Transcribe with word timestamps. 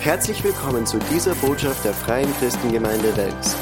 Herzlich 0.00 0.44
willkommen 0.44 0.86
zu 0.86 1.00
dieser 1.10 1.34
Botschaft 1.34 1.84
der 1.84 1.92
Freien 1.92 2.32
Christengemeinde 2.34 3.16
Wels. 3.16 3.56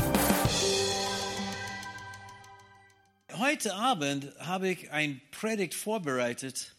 Heute 3.33 3.75
Abend 3.75 4.31
habe 4.39 4.69
ich 4.69 4.91
ein 4.91 5.23
Predigt 5.31 5.73
vorbereitet, 5.73 6.75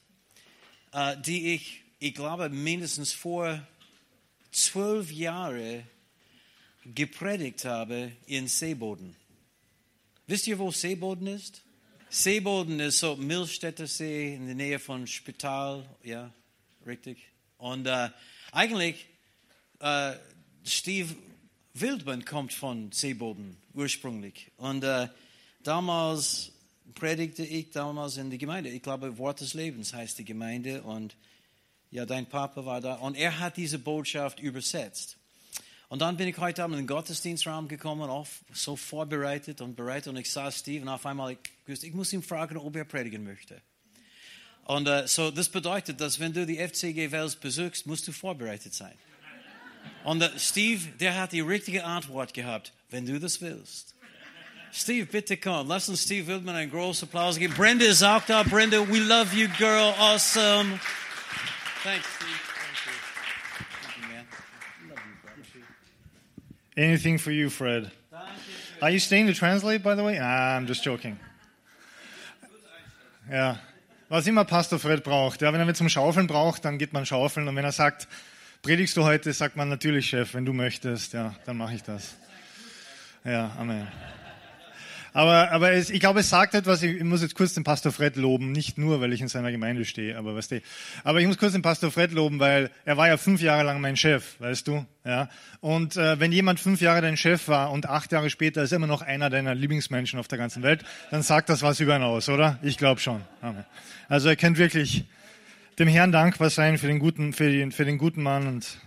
äh, 0.94 1.18
die 1.26 1.56
ich, 1.56 1.82
ich 1.98 2.14
glaube, 2.14 2.50
mindestens 2.50 3.14
vor 3.14 3.60
zwölf 4.52 5.12
Jahren 5.12 5.84
gepredigt 6.86 7.66
habe 7.66 8.12
in 8.28 8.48
Seeboden. 8.48 9.16
Wisst 10.28 10.46
ihr, 10.46 10.60
wo 10.60 10.70
Seeboden 10.70 11.26
ist? 11.26 11.64
Seeboden 12.10 12.80
ist 12.80 13.00
so 13.00 13.16
Milchstädter 13.16 13.88
See 13.88 14.36
in 14.36 14.46
der 14.46 14.56
Nähe 14.56 14.78
von 14.78 15.08
Spital, 15.08 15.84
ja, 16.04 16.32
richtig. 16.86 17.18
Und 17.58 17.88
äh, 17.88 18.10
eigentlich, 18.52 19.08
äh, 19.80 20.14
Steve 20.64 21.16
Wildmann 21.74 22.26
kommt 22.26 22.54
von 22.54 22.92
Seeboden 22.92 23.58
ursprünglich. 23.74 24.52
Und 24.58 24.84
äh, 24.84 25.08
damals 25.64 26.52
predigte 26.96 27.46
ich 27.46 27.70
damals 27.70 28.18
in 28.18 28.30
die 28.30 28.38
Gemeinde. 28.38 28.70
Ich 28.70 28.82
glaube, 28.82 29.18
Wort 29.18 29.42
des 29.42 29.54
Lebens 29.54 29.94
heißt 29.94 30.18
die 30.20 30.26
Gemeinde. 30.26 30.82
Und 30.82 31.16
ja, 31.92 32.06
dein 32.06 32.28
Papa 32.28 32.66
war 32.66 32.82
da. 32.82 32.96
Und 32.96 33.16
er 33.16 33.40
hat 33.40 33.58
diese 33.58 33.80
Botschaft 33.80 34.40
übersetzt. 34.40 35.18
Und 35.90 36.02
dann 36.02 36.18
bin 36.18 36.28
ich 36.28 36.38
heute 36.38 36.64
Abend 36.64 36.76
in 36.76 36.82
den 36.82 36.88
Gottesdienstraum 36.88 37.70
gekommen, 37.70 38.10
auch 38.10 38.28
so 38.52 38.76
vorbereitet 38.76 39.62
und 39.62 39.76
bereit. 39.76 40.08
Und 40.08 40.18
ich 40.18 40.30
sah 40.30 40.52
Steve 40.52 40.82
und 40.82 40.90
auf 40.90 41.06
einmal, 41.06 41.38
ich, 41.66 41.84
ich 41.84 41.94
muss 41.94 42.12
ihn 42.12 42.24
fragen, 42.24 42.58
ob 42.58 42.76
er 42.76 42.84
predigen 42.84 43.24
möchte. 43.24 43.62
Und 44.66 44.90
uh, 44.90 45.08
so, 45.08 45.32
das 45.32 45.48
bedeutet, 45.48 46.02
dass 46.02 46.20
wenn 46.20 46.34
du 46.34 46.46
die 46.46 46.58
FCG 46.58 47.12
Wels 47.12 47.38
besuchst, 47.38 47.86
musst 47.86 48.06
du 48.06 48.12
vorbereitet 48.12 48.74
sein. 48.74 48.96
Und 50.08 50.24
uh, 50.24 50.30
Steve, 50.38 50.88
der 51.02 51.20
hat 51.20 51.34
die 51.34 51.42
richtige 51.42 51.84
Antwort 51.84 52.34
gehabt, 52.34 52.72
wenn 52.92 53.06
du 53.06 53.20
das 53.20 53.42
willst. 53.42 53.94
Steve, 54.72 55.06
bitte 55.06 55.36
komm. 55.36 55.68
Lass 55.68 55.90
uns 55.90 56.04
Steve 56.04 56.28
Wildman 56.28 56.56
einen 56.56 56.72
großen 56.72 57.10
Applaus 57.10 57.38
geben. 57.38 57.54
Brenda 57.56 57.84
ist 57.84 58.02
auch 58.02 58.22
da. 58.26 58.44
Brenda, 58.44 58.78
we 58.88 59.00
love 59.00 59.36
you, 59.36 59.50
girl. 59.58 59.94
Awesome. 60.00 60.80
Thanks, 61.84 62.08
Steve. 62.16 62.32
Anything 66.78 67.20
for 67.20 67.34
you, 67.34 67.50
Fred. 67.50 67.92
Are 68.80 68.90
you 68.90 69.00
staying 69.00 69.28
to 69.28 69.34
translate, 69.34 69.84
by 69.84 69.94
the 69.94 70.04
way? 70.04 70.18
Ah, 70.22 70.58
I'm 70.58 70.68
just 70.68 70.86
joking. 70.86 71.20
Ja, 73.30 73.60
was 74.08 74.26
immer 74.26 74.46
Pastor 74.46 74.80
Fred 74.80 75.04
braucht. 75.04 75.42
Ja, 75.42 75.52
wenn 75.52 75.60
er 75.60 75.66
mich 75.66 75.76
zum 75.76 75.90
Schaufeln 75.90 76.28
braucht, 76.28 76.64
dann 76.64 76.78
geht 76.78 76.94
man 76.94 77.06
schaufeln. 77.06 77.46
Und 77.50 77.58
wenn 77.58 77.66
er 77.66 77.74
sagt, 77.74 78.08
predigst 78.62 78.98
du 78.98 79.04
heute, 79.04 79.32
sagt 79.34 79.56
man 79.56 79.70
natürlich, 79.70 80.10
Chef, 80.10 80.34
wenn 80.34 80.46
du 80.46 80.54
möchtest, 80.54 81.14
ja, 81.14 81.36
dann 81.46 81.58
mache 81.58 81.76
ich 81.76 81.84
das. 81.84 82.16
Ja, 83.24 83.56
Amen. 83.58 83.88
Aber, 85.18 85.50
aber 85.52 85.72
es, 85.72 85.90
ich 85.90 86.00
glaube, 86.00 86.20
es 86.20 86.30
sagt 86.30 86.54
etwas, 86.54 86.84
ich 86.84 87.04
muss 87.04 87.24
jetzt 87.24 87.34
kurz 87.34 87.56
den 87.56 87.64
Pastor 87.64 87.92
Fred 87.92 88.18
loben, 88.18 88.52
nicht 88.52 88.78
nur, 88.78 89.02
weil 89.02 89.14
ich 89.14 89.22
in 89.22 89.28
seiner 89.28 89.52
Gemeinde 89.52 89.84
stehe, 89.84 90.16
aber 90.16 90.36
weißt 90.36 90.52
du, 90.52 90.62
aber 91.04 91.20
ich 91.20 91.26
muss 91.26 91.40
kurz 91.40 91.54
den 91.54 91.64
Pastor 91.64 91.90
Fred 91.90 92.12
loben, 92.12 92.40
weil 92.40 92.70
er 92.86 92.98
war 92.98 93.08
ja 93.08 93.18
fünf 93.18 93.42
Jahre 93.42 93.64
lang 93.64 93.82
mein 93.82 93.98
Chef, 93.98 94.40
weißt 94.40 94.68
du, 94.68 94.86
ja. 95.04 95.28
Und 95.60 95.98
äh, 95.98 96.20
wenn 96.20 96.32
jemand 96.32 96.60
fünf 96.60 96.82
Jahre 96.82 97.02
dein 97.02 97.18
Chef 97.18 97.48
war 97.48 97.72
und 97.72 97.90
acht 97.90 98.12
Jahre 98.12 98.30
später 98.30 98.62
ist 98.62 98.72
er 98.72 98.76
immer 98.76 98.86
noch 98.86 99.02
einer 99.02 99.32
deiner 99.32 99.56
Lieblingsmenschen 99.56 100.20
auf 100.20 100.28
der 100.28 100.38
ganzen 100.38 100.62
Welt, 100.62 100.86
dann 101.10 101.24
sagt 101.24 101.50
das 101.50 101.64
was 101.64 101.80
über 101.80 101.96
ihn 101.96 102.04
aus, 102.04 102.30
oder? 102.30 102.60
Ich 102.62 102.78
glaube 102.78 103.02
schon. 103.02 103.22
Amen. 103.42 103.66
Also 104.10 104.30
er 104.30 104.36
kennt 104.36 104.60
wirklich 104.60 105.06
dem 105.80 105.88
Herrn 105.88 106.12
dankbar 106.12 106.50
sein 106.50 106.78
für 106.78 106.88
den 106.88 107.00
guten, 107.00 107.34
für 107.34 107.50
den, 107.52 107.72
für 107.72 107.86
den 107.86 107.98
guten 107.98 108.24
Mann 108.24 108.48
und 108.48 108.80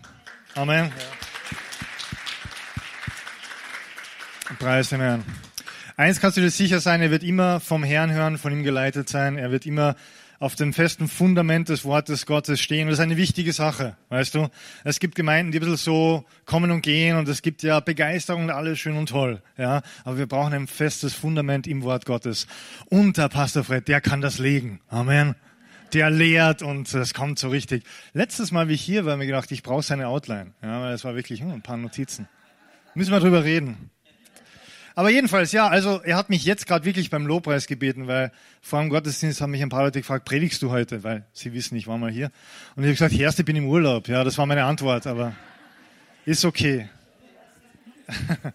Amen. 0.54 0.90
Preis 4.58 4.88
dem 4.88 5.00
Herrn. 5.00 5.24
Eins 5.96 6.20
kannst 6.20 6.36
du 6.36 6.40
dir 6.40 6.50
sicher 6.50 6.80
sein, 6.80 7.00
er 7.02 7.10
wird 7.10 7.22
immer 7.22 7.60
vom 7.60 7.84
Herrn 7.84 8.10
hören, 8.10 8.38
von 8.38 8.52
ihm 8.52 8.64
geleitet 8.64 9.08
sein. 9.08 9.36
Er 9.36 9.52
wird 9.52 9.66
immer 9.66 9.94
auf 10.40 10.54
dem 10.54 10.72
festen 10.72 11.06
Fundament 11.06 11.68
des 11.68 11.84
Wortes 11.84 12.24
Gottes 12.24 12.60
stehen. 12.60 12.88
Das 12.88 12.94
ist 12.94 13.02
eine 13.02 13.18
wichtige 13.18 13.52
Sache, 13.52 13.96
weißt 14.08 14.34
du. 14.34 14.48
Es 14.82 14.98
gibt 14.98 15.14
Gemeinden, 15.14 15.52
die 15.52 15.58
ein 15.58 15.60
bisschen 15.60 15.76
so 15.76 16.24
kommen 16.46 16.70
und 16.70 16.80
gehen 16.80 17.16
und 17.16 17.28
es 17.28 17.42
gibt 17.42 17.62
ja 17.62 17.78
Begeisterung 17.80 18.44
und 18.44 18.50
alles 18.50 18.78
schön 18.78 18.96
und 18.96 19.10
toll, 19.10 19.42
ja. 19.58 19.82
Aber 20.04 20.16
wir 20.16 20.26
brauchen 20.26 20.54
ein 20.54 20.66
festes 20.66 21.14
Fundament 21.14 21.66
im 21.66 21.82
Wort 21.82 22.06
Gottes. 22.06 22.46
Und 22.86 23.18
der 23.18 23.28
Pastor 23.28 23.62
Fred, 23.62 23.86
der 23.86 24.00
kann 24.00 24.22
das 24.22 24.38
legen. 24.38 24.80
Amen. 24.88 25.36
Der 25.92 26.10
lehrt 26.10 26.62
und 26.62 26.92
das 26.94 27.14
kommt 27.14 27.38
so 27.38 27.48
richtig. 27.48 27.84
Letztes 28.12 28.52
Mal, 28.52 28.68
wie 28.68 28.74
ich 28.74 28.82
hier 28.82 29.04
war, 29.04 29.16
mir 29.16 29.26
gedacht, 29.26 29.50
ich 29.52 29.62
brauche 29.62 29.82
seine 29.82 30.08
Outline. 30.08 30.52
Ja, 30.62 30.80
weil 30.82 30.94
es 30.94 31.04
war 31.04 31.14
wirklich 31.14 31.40
hm, 31.40 31.50
ein 31.50 31.62
paar 31.62 31.76
Notizen. 31.76 32.28
Müssen 32.94 33.12
wir 33.12 33.20
drüber 33.20 33.44
reden. 33.44 33.90
Aber 34.94 35.10
jedenfalls, 35.10 35.52
ja, 35.52 35.68
also 35.68 36.00
er 36.02 36.16
hat 36.16 36.30
mich 36.30 36.44
jetzt 36.44 36.66
gerade 36.66 36.84
wirklich 36.84 37.10
beim 37.10 37.26
Lobpreis 37.26 37.66
gebeten, 37.66 38.06
weil 38.06 38.32
vor 38.60 38.80
dem 38.80 38.90
Gottesdienst 38.90 39.40
haben 39.40 39.52
mich 39.52 39.62
ein 39.62 39.68
paar 39.68 39.84
Leute 39.84 40.00
gefragt, 40.00 40.24
predigst 40.24 40.60
du 40.62 40.70
heute? 40.70 41.04
Weil 41.04 41.24
sie 41.32 41.52
wissen, 41.52 41.76
ich 41.76 41.86
war 41.86 41.96
mal 41.96 42.10
hier. 42.10 42.30
Und 42.76 42.82
ich 42.82 42.88
habe 42.88 42.92
gesagt, 42.92 43.14
Herrste, 43.14 43.42
ich 43.42 43.46
bin 43.46 43.56
im 43.56 43.66
Urlaub. 43.66 44.08
Ja, 44.08 44.24
das 44.24 44.36
war 44.36 44.46
meine 44.46 44.64
Antwort, 44.64 45.06
aber 45.06 45.34
ist 46.24 46.44
okay. 46.44 46.88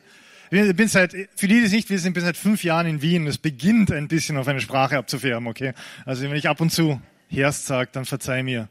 Ich 0.52 0.76
bin 0.76 0.88
seit, 0.88 1.12
für 1.12 1.48
die, 1.48 1.60
die 1.60 1.66
es 1.66 1.72
nicht 1.72 1.90
wissen, 1.90 2.10
ich 2.10 2.14
bin 2.14 2.24
seit 2.24 2.38
fünf 2.38 2.64
Jahren 2.64 2.86
in 2.86 3.02
Wien. 3.02 3.26
Es 3.26 3.40
beginnt 3.40 3.92
ein 3.92 4.08
bisschen 4.08 4.38
auf 4.38 4.48
eine 4.48 4.62
Sprache 4.62 4.96
abzufärben, 4.98 5.48
okay? 5.48 5.74
Also 6.06 6.24
wenn 6.24 6.36
ich 6.36 6.48
ab 6.48 6.62
und 6.62 6.72
zu 6.72 7.02
Herst 7.36 7.66
sage, 7.66 7.90
dann 7.92 8.06
verzeih 8.06 8.44
mir. 8.44 8.70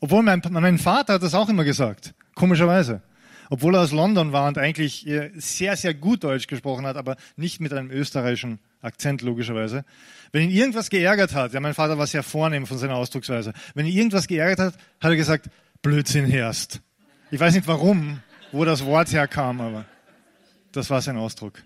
Obwohl 0.00 0.22
mein, 0.22 0.42
mein 0.50 0.78
Vater 0.78 1.14
hat 1.14 1.22
das 1.22 1.34
auch 1.34 1.48
immer 1.48 1.64
gesagt. 1.64 2.14
Komischerweise 2.34 3.02
obwohl 3.50 3.74
er 3.74 3.82
aus 3.82 3.92
London 3.92 4.32
war 4.32 4.48
und 4.48 4.58
eigentlich 4.58 5.06
sehr, 5.36 5.76
sehr 5.76 5.94
gut 5.94 6.24
Deutsch 6.24 6.46
gesprochen 6.46 6.86
hat, 6.86 6.96
aber 6.96 7.16
nicht 7.36 7.60
mit 7.60 7.72
einem 7.72 7.90
österreichischen 7.90 8.58
Akzent 8.80 9.22
logischerweise. 9.22 9.84
Wenn 10.32 10.42
ihn 10.42 10.50
irgendwas 10.50 10.90
geärgert 10.90 11.34
hat, 11.34 11.52
ja, 11.52 11.60
mein 11.60 11.74
Vater 11.74 11.98
war 11.98 12.06
sehr 12.06 12.22
vornehm 12.22 12.66
von 12.66 12.78
seiner 12.78 12.96
Ausdrucksweise, 12.96 13.52
wenn 13.74 13.86
ihn 13.86 13.96
irgendwas 13.96 14.26
geärgert 14.26 14.58
hat, 14.58 14.74
hat 15.00 15.10
er 15.10 15.16
gesagt, 15.16 15.50
Blödsinn 15.82 16.26
herrscht. 16.26 16.80
Ich 17.30 17.40
weiß 17.40 17.54
nicht 17.54 17.66
warum, 17.66 18.20
wo 18.52 18.64
das 18.64 18.84
Wort 18.84 19.12
herkam, 19.12 19.60
aber 19.60 19.84
das 20.72 20.90
war 20.90 21.00
sein 21.00 21.16
Ausdruck. 21.16 21.62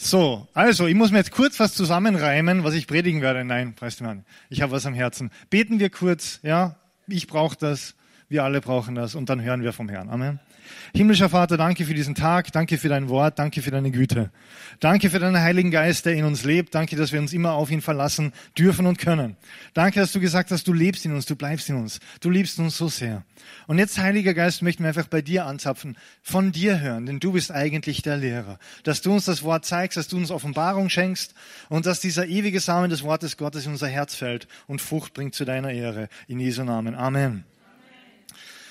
So, 0.00 0.46
also, 0.54 0.86
ich 0.86 0.94
muss 0.94 1.10
mir 1.10 1.18
jetzt 1.18 1.32
kurz 1.32 1.58
was 1.58 1.74
zusammenreimen, 1.74 2.62
was 2.62 2.74
ich 2.74 2.86
predigen 2.86 3.20
werde. 3.20 3.44
Nein, 3.44 3.74
preis 3.74 3.96
dem 3.96 4.06
Herrn. 4.06 4.24
Ich 4.48 4.62
habe 4.62 4.70
was 4.70 4.86
am 4.86 4.94
Herzen. 4.94 5.32
Beten 5.50 5.80
wir 5.80 5.90
kurz, 5.90 6.38
ja? 6.44 6.76
Ich 7.08 7.26
brauche 7.26 7.56
das. 7.56 7.96
Wir 8.28 8.44
alle 8.44 8.60
brauchen 8.60 8.94
das 8.94 9.16
und 9.16 9.28
dann 9.28 9.42
hören 9.42 9.62
wir 9.62 9.72
vom 9.72 9.88
Herrn. 9.88 10.08
Amen. 10.08 10.38
Himmlischer 10.94 11.28
Vater, 11.28 11.56
danke 11.56 11.84
für 11.84 11.94
diesen 11.94 12.14
Tag, 12.14 12.52
danke 12.52 12.78
für 12.78 12.88
dein 12.88 13.08
Wort, 13.08 13.38
danke 13.38 13.62
für 13.62 13.70
deine 13.70 13.90
Güte. 13.90 14.30
Danke 14.80 15.10
für 15.10 15.18
deinen 15.18 15.40
Heiligen 15.40 15.70
Geist, 15.70 16.06
der 16.06 16.14
in 16.14 16.24
uns 16.24 16.44
lebt. 16.44 16.74
Danke, 16.74 16.96
dass 16.96 17.12
wir 17.12 17.20
uns 17.20 17.32
immer 17.32 17.52
auf 17.52 17.70
ihn 17.70 17.80
verlassen 17.80 18.32
dürfen 18.56 18.86
und 18.86 18.98
können. 18.98 19.36
Danke, 19.74 20.00
dass 20.00 20.12
du 20.12 20.20
gesagt 20.20 20.50
hast, 20.50 20.68
du 20.68 20.72
lebst 20.72 21.04
in 21.04 21.12
uns, 21.12 21.26
du 21.26 21.36
bleibst 21.36 21.68
in 21.68 21.76
uns. 21.76 22.00
Du 22.20 22.30
liebst 22.30 22.58
uns 22.58 22.76
so 22.76 22.88
sehr. 22.88 23.24
Und 23.66 23.78
jetzt, 23.78 23.98
Heiliger 23.98 24.34
Geist, 24.34 24.62
möchten 24.62 24.82
wir 24.82 24.88
einfach 24.88 25.06
bei 25.06 25.22
dir 25.22 25.46
anzapfen, 25.46 25.96
von 26.22 26.52
dir 26.52 26.80
hören, 26.80 27.06
denn 27.06 27.20
du 27.20 27.32
bist 27.32 27.50
eigentlich 27.50 28.02
der 28.02 28.16
Lehrer. 28.16 28.58
Dass 28.82 29.02
du 29.02 29.12
uns 29.12 29.24
das 29.24 29.42
Wort 29.42 29.64
zeigst, 29.64 29.96
dass 29.96 30.08
du 30.08 30.16
uns 30.16 30.30
Offenbarung 30.30 30.88
schenkst 30.88 31.34
und 31.68 31.86
dass 31.86 32.00
dieser 32.00 32.26
ewige 32.26 32.60
Samen 32.60 32.90
des 32.90 33.02
Wortes 33.02 33.36
Gottes 33.36 33.66
in 33.66 33.72
unser 33.72 33.88
Herz 33.88 34.14
fällt 34.14 34.48
und 34.66 34.80
Frucht 34.80 35.14
bringt 35.14 35.34
zu 35.34 35.44
deiner 35.44 35.72
Ehre. 35.72 36.08
In 36.26 36.40
Jesu 36.40 36.64
Namen. 36.64 36.94
Amen. 36.94 37.44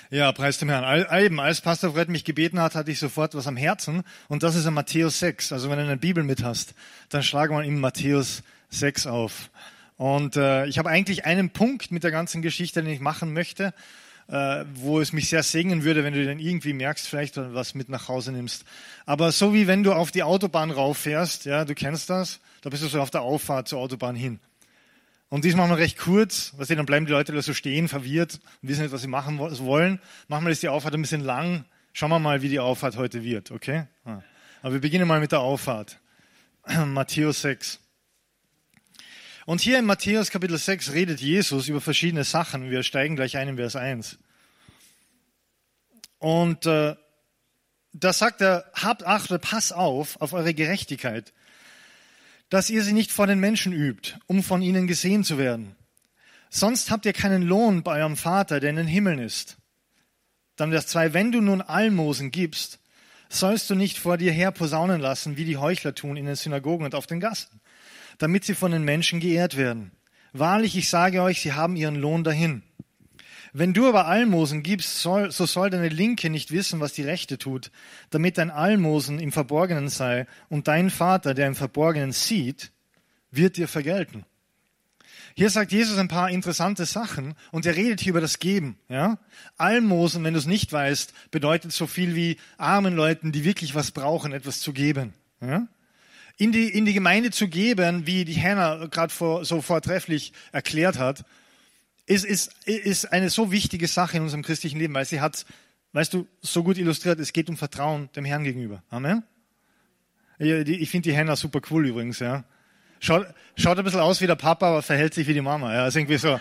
Ja, 0.10 0.32
preis 0.32 0.58
dem 0.58 0.70
Herrn. 0.70 1.06
Eben, 1.22 1.40
als 1.42 1.60
Pastor 1.60 1.92
Fred 1.92 2.08
mich 2.08 2.24
gebeten 2.24 2.62
hat, 2.62 2.76
hatte 2.76 2.92
ich 2.92 3.00
sofort 3.00 3.36
was 3.36 3.46
am 3.46 3.58
Herzen. 3.58 4.04
Und 4.30 4.42
das 4.42 4.56
ist 4.56 4.66
in 4.66 4.74
Matthäus 4.74 5.20
6. 5.20 5.52
Also 5.52 5.70
wenn 5.70 5.78
du 5.78 5.84
eine 5.84 5.98
Bibel 5.98 6.24
mit 6.24 6.44
hast, 6.44 6.76
dann 7.10 7.24
schlage 7.24 7.54
mal 7.54 7.66
in 7.66 7.80
Matthäus 7.80 8.42
6 8.70 9.08
auf. 9.08 9.50
Und 9.98 10.38
äh, 10.38 10.66
ich 10.68 10.78
habe 10.78 10.90
eigentlich 10.90 11.26
einen 11.26 11.50
Punkt 11.50 11.92
mit 11.92 12.04
der 12.04 12.12
ganzen 12.12 12.42
Geschichte, 12.42 12.82
den 12.82 12.94
ich 12.94 13.02
machen 13.02 13.34
möchte, 13.34 13.74
äh, 14.30 14.64
wo 14.76 15.02
es 15.02 15.12
mich 15.12 15.28
sehr 15.28 15.44
segnen 15.44 15.84
würde, 15.84 16.06
wenn 16.06 16.14
du 16.14 16.24
den 16.24 16.40
irgendwie 16.40 16.74
merkst, 16.74 17.08
vielleicht 17.08 17.36
was 17.36 17.76
mit 17.76 17.90
nach 17.90 18.08
Hause 18.08 18.32
nimmst. 18.32 18.64
Aber 19.06 19.34
so 19.34 19.54
wie 19.54 19.68
wenn 19.68 19.84
du 19.84 19.92
auf 19.92 20.12
die 20.12 20.24
Autobahn 20.24 20.72
rauffährst, 20.72 21.44
ja, 21.46 21.66
du 21.66 21.76
kennst 21.76 22.10
das, 22.10 22.40
da 22.62 22.70
bist 22.70 22.84
du 22.84 22.88
so 22.88 23.02
auf 23.02 23.10
der 23.10 23.24
Auffahrt 23.24 23.68
zur 23.68 23.80
Autobahn 23.80 24.16
hin. 24.16 24.40
Und 25.30 25.44
diesmal 25.44 25.68
machen 25.68 25.78
wir 25.78 25.84
recht 25.84 25.98
kurz, 25.98 26.54
was 26.56 26.70
dann 26.70 26.86
bleiben 26.86 27.06
die 27.06 27.12
Leute 27.12 27.34
da 27.34 27.42
so 27.42 27.54
stehen, 27.54 27.88
verwirrt 27.90 28.40
und 28.62 28.70
wissen 28.70 28.84
nicht, 28.84 28.94
was 28.94 29.02
sie 29.02 29.08
machen 29.08 29.40
wollen. 29.40 30.00
Machen 30.28 30.46
wir 30.46 30.52
jetzt 30.52 30.64
die 30.64 30.70
Auffahrt 30.70 30.94
ein 30.94 31.02
bisschen 31.02 31.22
lang. 31.22 31.66
Schauen 31.92 32.12
wir 32.12 32.20
mal, 32.20 32.42
wie 32.42 32.50
die 32.50 32.60
Auffahrt 32.60 32.96
heute 32.96 33.24
wird, 33.24 33.52
okay? 33.52 33.88
Aber 34.62 34.74
wir 34.74 34.82
beginnen 34.82 35.08
mal 35.08 35.20
mit 35.20 35.34
der 35.34 35.42
Auffahrt. 35.42 36.00
Matthäus 36.86 37.42
6. 37.42 37.80
Und 39.46 39.62
hier 39.62 39.80
in 39.80 39.86
Matthäus 39.86 40.30
Kapitel 40.30 40.58
6 40.58 40.94
redet 40.94 41.20
Jesus 41.22 41.68
über 41.68 41.82
verschiedene 41.82 42.24
Sachen. 42.24 42.70
Wir 42.70 42.84
steigen 42.84 43.16
gleich 43.16 43.38
ein 43.38 43.50
in 43.50 43.58
Vers 43.58 43.76
1. 43.76 44.20
Und 46.20 46.66
äh, 46.66 46.96
da 47.94 48.14
sagt 48.14 48.42
er, 48.42 48.72
habt 48.74 49.06
Acht, 49.06 49.30
pass 49.42 49.72
auf, 49.72 50.20
auf 50.22 50.34
eure 50.34 50.54
Gerechtigkeit 50.54 51.34
dass 52.50 52.70
ihr 52.70 52.84
sie 52.84 52.94
nicht 52.94 53.12
vor 53.12 53.28
den 53.28 53.40
Menschen 53.40 53.74
übt, 53.74 54.16
um 54.28 54.44
von 54.44 54.62
ihnen 54.62 54.88
gesehen 54.88 55.24
zu 55.24 55.38
werden. 55.38 55.76
Sonst 56.50 56.92
habt 56.92 57.06
ihr 57.06 57.14
keinen 57.14 57.42
Lohn 57.42 57.84
bei 57.84 58.00
eurem 58.00 58.16
Vater, 58.16 58.60
der 58.60 58.70
in 58.70 58.78
den 58.78 58.88
Himmeln 58.88 59.20
ist. 59.20 59.58
Dann 60.56 60.72
Vers 60.72 60.88
2, 60.88 61.14
wenn 61.14 61.32
du 61.32 61.42
nun 61.42 61.62
Almosen 61.62 62.32
gibst, 62.32 62.80
sollst 63.30 63.70
du 63.70 63.76
nicht 63.76 63.98
vor 63.98 64.18
dir 64.18 64.32
her 64.32 64.52
posaunen 64.52 65.02
lassen, 65.02 65.38
wie 65.38 65.46
die 65.46 65.58
Heuchler 65.58 65.94
tun 65.94 66.18
in 66.18 66.26
den 66.26 66.36
Synagogen 66.36 66.86
und 66.86 66.96
auf 66.96 67.08
den 67.08 67.20
Gassen, 67.20 67.60
damit 68.18 68.46
sie 68.46 68.56
von 68.56 68.72
den 68.72 68.84
Menschen 68.84 69.20
geehrt 69.20 69.58
werden. 69.58 69.92
Wahrlich, 70.34 70.78
ich 70.78 70.90
sage 70.90 71.22
euch, 71.22 71.42
sie 71.42 71.54
haben 71.54 71.76
ihren 71.76 71.96
Lohn 71.96 72.24
dahin. 72.24 72.64
Wenn 73.54 73.74
du 73.74 73.88
aber 73.88 74.08
Almosen 74.08 74.64
gibst, 74.64 75.02
soll, 75.02 75.32
so 75.32 75.46
soll 75.46 75.70
deine 75.70 75.90
Linke 75.90 76.30
nicht 76.30 76.52
wissen, 76.52 76.80
was 76.80 76.94
die 76.94 77.04
Rechte 77.04 77.38
tut, 77.38 77.72
damit 78.10 78.38
dein 78.38 78.52
Almosen 78.52 79.20
im 79.20 79.32
Verborgenen 79.32 79.90
sei 79.90 80.28
und 80.50 80.68
dein 80.68 80.90
Vater, 80.90 81.34
der 81.34 81.48
im 81.48 81.56
Verborgenen 81.56 82.12
sieht, 82.12 82.72
wird 83.32 83.58
dir 83.58 83.68
vergelten. 83.68 84.26
Hier 85.36 85.52
sagt 85.52 85.72
Jesus 85.72 86.00
ein 86.00 86.08
paar 86.08 86.32
interessante 86.32 86.88
Sachen 86.88 87.36
und 87.52 87.68
er 87.68 87.76
redet 87.76 88.02
hier 88.02 88.10
über 88.10 88.22
das 88.22 88.40
Geben. 88.40 88.76
Ja? 88.90 89.20
Almosen, 89.58 90.24
wenn 90.24 90.34
du 90.34 90.40
es 90.40 90.48
nicht 90.48 90.74
weißt, 90.74 91.14
bedeutet 91.30 91.72
so 91.72 91.86
viel 91.86 92.16
wie 92.16 92.38
armen 92.58 92.96
Leuten, 92.96 93.32
die 93.32 93.44
wirklich 93.44 93.76
was 93.76 93.92
brauchen, 93.92 94.34
etwas 94.34 94.62
zu 94.62 94.74
geben. 94.74 95.14
Ja? 95.40 95.68
In, 96.38 96.52
die, 96.52 96.70
in 96.70 96.86
die 96.86 96.94
Gemeinde 96.94 97.30
zu 97.30 97.48
geben, 97.50 98.08
wie 98.08 98.26
die 98.26 98.42
Hannah 98.42 98.88
gerade 98.88 99.14
vor, 99.14 99.46
so 99.46 99.62
vortrefflich 99.62 100.34
erklärt 100.52 100.98
hat, 100.98 101.24
ist, 102.08 102.26
ist, 102.26 102.54
ist 102.66 103.06
eine 103.12 103.30
so 103.30 103.52
wichtige 103.52 103.88
Sache 103.88 104.18
in 104.18 104.24
unserem 104.24 104.42
christlichen 104.42 104.80
Leben, 104.80 104.94
weil 104.94 105.06
sie 105.06 105.22
hat, 105.22 105.46
weißt 105.92 106.14
du, 106.14 106.26
so 106.42 106.64
gut 106.64 106.78
illustriert, 106.78 107.20
es 107.20 107.34
geht 107.34 107.50
um 107.50 107.58
Vertrauen 107.58 108.10
dem 108.16 108.26
Herrn 108.26 108.44
gegenüber. 108.44 108.82
Amen. 108.90 109.24
Ich 110.40 110.90
finde 110.90 111.10
die 111.10 111.18
Hannah 111.18 111.36
super 111.36 111.62
cool 111.70 111.88
übrigens, 111.88 112.20
ja. 112.20 112.46
Schaut, 113.00 113.28
schaut 113.56 113.78
ein 113.78 113.84
bisschen 113.84 114.00
aus 114.00 114.22
wie 114.22 114.28
der 114.28 114.36
Papa, 114.36 114.70
aber 114.70 114.82
verhält 114.82 115.14
sich 115.14 115.28
wie 115.28 115.34
die 115.34 115.42
Mama. 115.42 115.74
Ja, 115.74 115.84
also 115.84 116.00
irgendwie 116.00 116.18
so. 116.18 116.40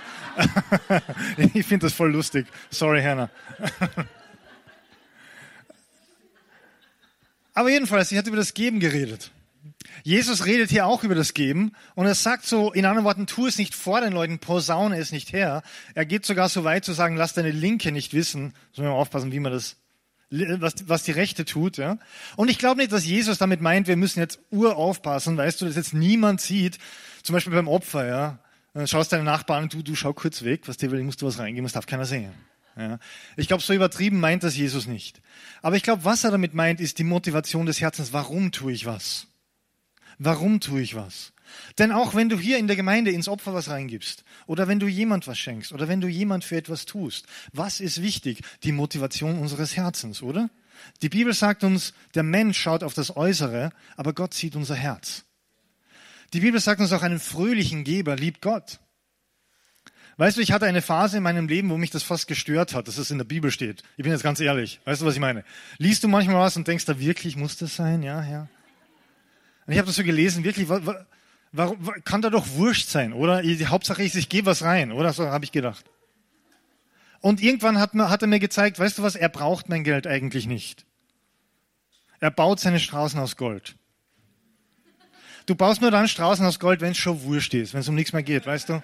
ich 1.54 1.66
finde 1.66 1.86
das 1.86 1.92
voll 1.92 2.12
lustig. 2.12 2.46
Sorry, 2.70 3.02
Hannah. 3.02 3.28
aber 7.54 7.70
jedenfalls, 7.70 8.08
sie 8.08 8.16
hat 8.16 8.26
über 8.26 8.36
das 8.36 8.54
Geben 8.54 8.80
geredet. 8.80 9.32
Jesus 10.02 10.46
redet 10.46 10.70
hier 10.70 10.86
auch 10.86 11.04
über 11.04 11.14
das 11.14 11.34
Geben 11.34 11.72
und 11.94 12.06
er 12.06 12.14
sagt 12.14 12.46
so, 12.46 12.72
in 12.72 12.84
anderen 12.84 13.04
Worten, 13.04 13.26
tu 13.26 13.46
es 13.46 13.58
nicht 13.58 13.74
vor 13.74 14.00
den 14.00 14.12
Leuten, 14.12 14.38
posaune 14.38 14.98
es 14.98 15.12
nicht 15.12 15.32
her. 15.32 15.62
Er 15.94 16.06
geht 16.06 16.26
sogar 16.26 16.48
so 16.48 16.64
weit 16.64 16.84
zu 16.84 16.92
sagen, 16.92 17.16
lass 17.16 17.34
deine 17.34 17.50
Linke 17.50 17.92
nicht 17.92 18.14
wissen. 18.14 18.54
Sollen 18.72 18.88
wir 18.88 18.92
mal 18.92 19.00
aufpassen, 19.00 19.32
wie 19.32 19.40
man 19.40 19.52
das, 19.52 19.76
was, 20.30 20.88
was 20.88 21.02
die 21.04 21.12
Rechte 21.12 21.44
tut, 21.44 21.76
ja. 21.76 21.98
Und 22.36 22.50
ich 22.50 22.58
glaube 22.58 22.80
nicht, 22.80 22.92
dass 22.92 23.06
Jesus 23.06 23.38
damit 23.38 23.60
meint, 23.60 23.86
wir 23.86 23.96
müssen 23.96 24.20
jetzt 24.20 24.40
uraufpassen, 24.50 25.36
weißt 25.36 25.60
du, 25.60 25.66
dass 25.66 25.76
jetzt 25.76 25.94
niemand 25.94 26.40
sieht, 26.40 26.78
zum 27.22 27.34
Beispiel 27.34 27.52
beim 27.52 27.68
Opfer, 27.68 28.06
ja. 28.06 28.38
Dann 28.74 28.86
schaust 28.86 29.12
deine 29.12 29.24
Nachbarn 29.24 29.64
und 29.64 29.72
du, 29.72 29.82
du 29.82 29.94
schau 29.94 30.12
kurz 30.12 30.42
weg, 30.42 30.68
was 30.68 30.76
dir 30.76 30.90
will, 30.90 31.02
musst 31.02 31.22
du 31.22 31.26
was 31.26 31.38
reingeben, 31.38 31.64
das 31.64 31.72
darf 31.72 31.86
keiner 31.86 32.04
sehen. 32.04 32.32
Ja. 32.76 32.98
Ich 33.36 33.48
glaube, 33.48 33.62
so 33.62 33.72
übertrieben 33.72 34.20
meint 34.20 34.42
das 34.42 34.54
Jesus 34.54 34.86
nicht. 34.86 35.22
Aber 35.62 35.76
ich 35.76 35.82
glaube, 35.82 36.04
was 36.04 36.24
er 36.24 36.30
damit 36.30 36.52
meint, 36.52 36.80
ist 36.80 36.98
die 36.98 37.04
Motivation 37.04 37.64
des 37.64 37.80
Herzens. 37.80 38.12
Warum 38.12 38.52
tue 38.52 38.72
ich 38.72 38.84
was? 38.84 39.28
Warum 40.18 40.60
tue 40.60 40.80
ich 40.80 40.94
was? 40.94 41.32
Denn 41.78 41.92
auch 41.92 42.14
wenn 42.14 42.28
du 42.28 42.38
hier 42.38 42.58
in 42.58 42.66
der 42.66 42.76
Gemeinde 42.76 43.10
ins 43.10 43.28
Opfer 43.28 43.54
was 43.54 43.68
reingibst 43.68 44.24
oder 44.46 44.68
wenn 44.68 44.80
du 44.80 44.86
jemand 44.86 45.26
was 45.26 45.38
schenkst 45.38 45.72
oder 45.72 45.88
wenn 45.88 46.00
du 46.00 46.08
jemand 46.08 46.44
für 46.44 46.56
etwas 46.56 46.86
tust, 46.86 47.26
was 47.52 47.80
ist 47.80 48.02
wichtig? 48.02 48.42
Die 48.64 48.72
Motivation 48.72 49.38
unseres 49.38 49.76
Herzens, 49.76 50.22
oder? 50.22 50.50
Die 51.02 51.08
Bibel 51.08 51.32
sagt 51.32 51.64
uns, 51.64 51.94
der 52.14 52.22
Mensch 52.22 52.58
schaut 52.58 52.82
auf 52.82 52.94
das 52.94 53.16
Äußere, 53.16 53.70
aber 53.96 54.12
Gott 54.12 54.34
sieht 54.34 54.56
unser 54.56 54.74
Herz. 54.74 55.24
Die 56.32 56.40
Bibel 56.40 56.60
sagt 56.60 56.80
uns 56.80 56.92
auch, 56.92 57.02
einen 57.02 57.20
fröhlichen 57.20 57.84
Geber 57.84 58.16
liebt 58.16 58.42
Gott. 58.42 58.80
Weißt 60.18 60.38
du, 60.38 60.40
ich 60.40 60.50
hatte 60.50 60.66
eine 60.66 60.80
Phase 60.80 61.18
in 61.18 61.22
meinem 61.22 61.46
Leben, 61.46 61.68
wo 61.70 61.76
mich 61.76 61.90
das 61.90 62.02
fast 62.02 62.26
gestört 62.26 62.74
hat, 62.74 62.88
dass 62.88 62.96
es 62.96 63.10
in 63.10 63.18
der 63.18 63.26
Bibel 63.26 63.50
steht. 63.50 63.82
Ich 63.98 64.02
bin 64.02 64.12
jetzt 64.12 64.22
ganz 64.22 64.40
ehrlich. 64.40 64.80
Weißt 64.84 65.02
du, 65.02 65.06
was 65.06 65.14
ich 65.14 65.20
meine? 65.20 65.44
Liest 65.78 66.02
du 66.04 66.08
manchmal 66.08 66.36
was 66.36 66.56
und 66.56 66.66
denkst, 66.66 66.86
da 66.86 66.98
wirklich 66.98 67.36
muss 67.36 67.58
das 67.58 67.76
sein? 67.76 68.02
Ja, 68.02 68.24
ja. 68.24 68.48
Und 69.66 69.72
ich 69.72 69.78
habe 69.78 69.86
das 69.86 69.96
so 69.96 70.04
gelesen, 70.04 70.44
wirklich, 70.44 70.68
warum, 70.68 71.92
kann 72.04 72.22
da 72.22 72.30
doch 72.30 72.46
wurscht 72.50 72.88
sein, 72.88 73.12
oder? 73.12 73.42
Die 73.42 73.66
Hauptsache 73.66 74.02
ist, 74.02 74.14
ich 74.14 74.28
gehe 74.28 74.46
was 74.46 74.62
rein, 74.62 74.92
oder? 74.92 75.12
So 75.12 75.26
habe 75.26 75.44
ich 75.44 75.52
gedacht. 75.52 75.84
Und 77.20 77.42
irgendwann 77.42 77.80
hat, 77.80 77.92
hat 77.94 78.22
er 78.22 78.28
mir 78.28 78.38
gezeigt, 78.38 78.78
weißt 78.78 78.98
du 78.98 79.02
was, 79.02 79.16
er 79.16 79.28
braucht 79.28 79.68
mein 79.68 79.82
Geld 79.82 80.06
eigentlich 80.06 80.46
nicht. 80.46 80.86
Er 82.20 82.30
baut 82.30 82.60
seine 82.60 82.78
Straßen 82.78 83.18
aus 83.18 83.36
Gold. 83.36 83.74
Du 85.46 85.54
baust 85.54 85.80
nur 85.80 85.90
dann 85.90 86.08
Straßen 86.08 86.46
aus 86.46 86.60
Gold, 86.60 86.80
wenn 86.80 86.92
es 86.92 86.98
schon 86.98 87.22
wurscht 87.22 87.54
ist, 87.54 87.72
wenn 87.72 87.80
es 87.80 87.88
um 87.88 87.94
nichts 87.94 88.12
mehr 88.12 88.22
geht, 88.22 88.46
weißt 88.46 88.68
du? 88.68 88.82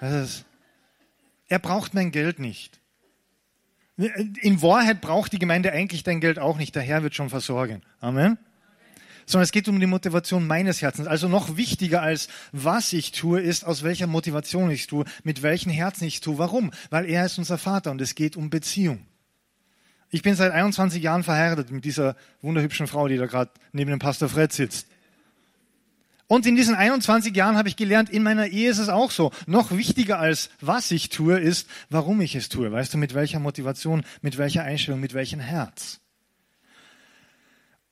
Ist, 0.00 0.44
er 1.48 1.58
braucht 1.58 1.94
mein 1.94 2.10
Geld 2.10 2.38
nicht. 2.38 2.80
In 3.96 4.60
Wahrheit 4.62 5.00
braucht 5.00 5.32
die 5.32 5.38
Gemeinde 5.38 5.72
eigentlich 5.72 6.02
dein 6.02 6.20
Geld 6.20 6.38
auch 6.38 6.56
nicht. 6.56 6.74
Der 6.74 6.82
Herr 6.82 7.02
wird 7.02 7.14
schon 7.14 7.30
versorgen. 7.30 7.82
Amen 8.00 8.38
sondern 9.26 9.44
es 9.44 9.52
geht 9.52 9.68
um 9.68 9.80
die 9.80 9.86
Motivation 9.86 10.46
meines 10.46 10.82
Herzens. 10.82 11.06
Also 11.06 11.28
noch 11.28 11.56
wichtiger 11.56 12.02
als 12.02 12.28
was 12.52 12.92
ich 12.92 13.12
tue, 13.12 13.40
ist 13.40 13.64
aus 13.64 13.82
welcher 13.82 14.06
Motivation 14.06 14.70
ich 14.70 14.86
tue, 14.86 15.04
mit 15.24 15.42
welchem 15.42 15.70
Herzen 15.70 16.04
ich 16.04 16.20
tue. 16.20 16.38
Warum? 16.38 16.70
Weil 16.90 17.06
er 17.06 17.26
ist 17.26 17.38
unser 17.38 17.58
Vater 17.58 17.90
und 17.90 18.00
es 18.00 18.14
geht 18.14 18.36
um 18.36 18.50
Beziehung. 18.50 19.06
Ich 20.10 20.22
bin 20.22 20.34
seit 20.34 20.52
21 20.52 21.02
Jahren 21.02 21.22
verheiratet 21.22 21.70
mit 21.70 21.86
dieser 21.86 22.16
wunderhübschen 22.42 22.86
Frau, 22.86 23.08
die 23.08 23.16
da 23.16 23.24
gerade 23.24 23.50
neben 23.72 23.90
dem 23.90 23.98
Pastor 23.98 24.28
Fred 24.28 24.52
sitzt. 24.52 24.86
Und 26.26 26.46
in 26.46 26.54
diesen 26.54 26.74
21 26.74 27.34
Jahren 27.34 27.56
habe 27.56 27.68
ich 27.68 27.76
gelernt, 27.76 28.10
in 28.10 28.22
meiner 28.22 28.46
Ehe 28.46 28.70
ist 28.70 28.78
es 28.78 28.90
auch 28.90 29.10
so. 29.10 29.32
Noch 29.46 29.70
wichtiger 29.70 30.18
als 30.18 30.50
was 30.60 30.90
ich 30.90 31.08
tue, 31.08 31.38
ist, 31.38 31.66
warum 31.88 32.20
ich 32.20 32.34
es 32.34 32.50
tue. 32.50 32.70
Weißt 32.70 32.92
du, 32.92 32.98
mit 32.98 33.14
welcher 33.14 33.38
Motivation, 33.38 34.02
mit 34.20 34.36
welcher 34.36 34.64
Einstellung, 34.64 35.00
mit 35.00 35.14
welchem 35.14 35.40
Herz. 35.40 36.01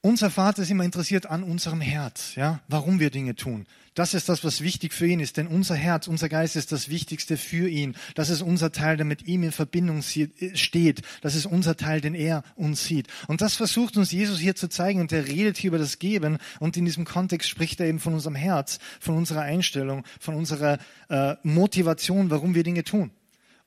Unser 0.02 0.30
Vater 0.30 0.62
ist 0.62 0.70
immer 0.70 0.84
interessiert 0.84 1.26
an 1.26 1.42
unserem 1.42 1.82
Herz, 1.82 2.34
ja, 2.34 2.60
warum 2.68 3.00
wir 3.00 3.10
Dinge 3.10 3.34
tun. 3.34 3.66
Das 3.92 4.14
ist 4.14 4.30
das, 4.30 4.42
was 4.44 4.62
wichtig 4.62 4.94
für 4.94 5.06
ihn 5.06 5.20
ist, 5.20 5.36
denn 5.36 5.46
unser 5.46 5.74
Herz, 5.74 6.06
unser 6.06 6.30
Geist 6.30 6.56
ist 6.56 6.72
das 6.72 6.88
Wichtigste 6.88 7.36
für 7.36 7.68
ihn. 7.68 7.94
Das 8.14 8.30
ist 8.30 8.40
unser 8.40 8.72
Teil, 8.72 8.96
der 8.96 9.04
mit 9.04 9.26
ihm 9.26 9.42
in 9.42 9.52
Verbindung 9.52 10.00
steht. 10.00 11.02
Das 11.20 11.34
ist 11.34 11.44
unser 11.44 11.76
Teil, 11.76 12.00
den 12.00 12.14
er 12.14 12.44
uns 12.56 12.82
sieht. 12.86 13.08
Und 13.26 13.42
das 13.42 13.56
versucht 13.56 13.98
uns 13.98 14.10
Jesus 14.10 14.38
hier 14.38 14.54
zu 14.54 14.70
zeigen 14.70 15.02
und 15.02 15.12
er 15.12 15.26
redet 15.26 15.58
hier 15.58 15.68
über 15.68 15.78
das 15.78 15.98
Geben 15.98 16.38
und 16.60 16.78
in 16.78 16.86
diesem 16.86 17.04
Kontext 17.04 17.50
spricht 17.50 17.78
er 17.78 17.86
eben 17.86 18.00
von 18.00 18.14
unserem 18.14 18.36
Herz, 18.36 18.78
von 19.00 19.18
unserer 19.18 19.42
Einstellung, 19.42 20.04
von 20.18 20.34
unserer 20.34 20.78
äh, 21.10 21.34
Motivation, 21.42 22.30
warum 22.30 22.54
wir 22.54 22.62
Dinge 22.62 22.84
tun. 22.84 23.10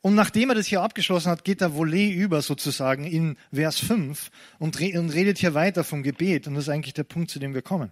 Und 0.04 0.16
nachdem 0.16 0.50
er 0.50 0.56
das 0.56 0.68
hier 0.68 0.82
abgeschlossen 0.82 1.32
hat, 1.32 1.46
geht 1.46 1.62
der 1.62 1.76
Volley 1.76 2.12
über 2.12 2.42
sozusagen 2.42 3.06
in 3.06 3.38
Vers 3.54 3.80
5 3.80 4.32
und, 4.60 4.78
redet 4.78 5.38
hier 5.38 5.54
weiter 5.54 5.86
vom 5.86 6.04
Gebet. 6.04 6.46
Und 6.46 6.56
das 6.56 6.66
ist 6.66 6.70
eigentlich 6.70 6.94
der 6.94 7.06
Punkt, 7.06 7.32
zu 7.32 7.40
dem 7.40 7.54
wir 7.54 7.62
kommen. 7.62 7.90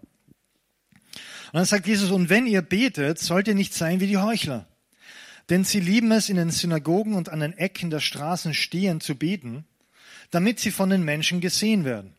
Und 0.97 1.53
dann 1.53 1.63
sagt 1.63 1.87
Jesus, 1.87 2.11
und 2.11 2.29
wenn 2.29 2.47
ihr 2.47 2.63
betet, 2.63 3.17
sollt 3.17 3.47
ihr 3.47 3.55
nicht 3.55 3.73
sein 3.73 4.01
wie 4.01 4.07
die 4.07 4.17
Heuchler. 4.17 4.67
Denn 5.49 5.63
sie 5.63 5.79
lieben 5.79 6.11
es, 6.11 6.27
in 6.27 6.35
den 6.35 6.51
Synagogen 6.51 7.13
und 7.13 7.29
an 7.29 7.39
den 7.39 7.53
Ecken 7.53 7.89
der 7.89 8.01
Straßen 8.01 8.53
stehen 8.53 8.99
zu 8.99 9.15
beten, 9.15 9.63
damit 10.31 10.59
sie 10.59 10.71
von 10.71 10.89
den 10.89 11.03
Menschen 11.03 11.39
gesehen 11.39 11.85
werden. 11.85 12.13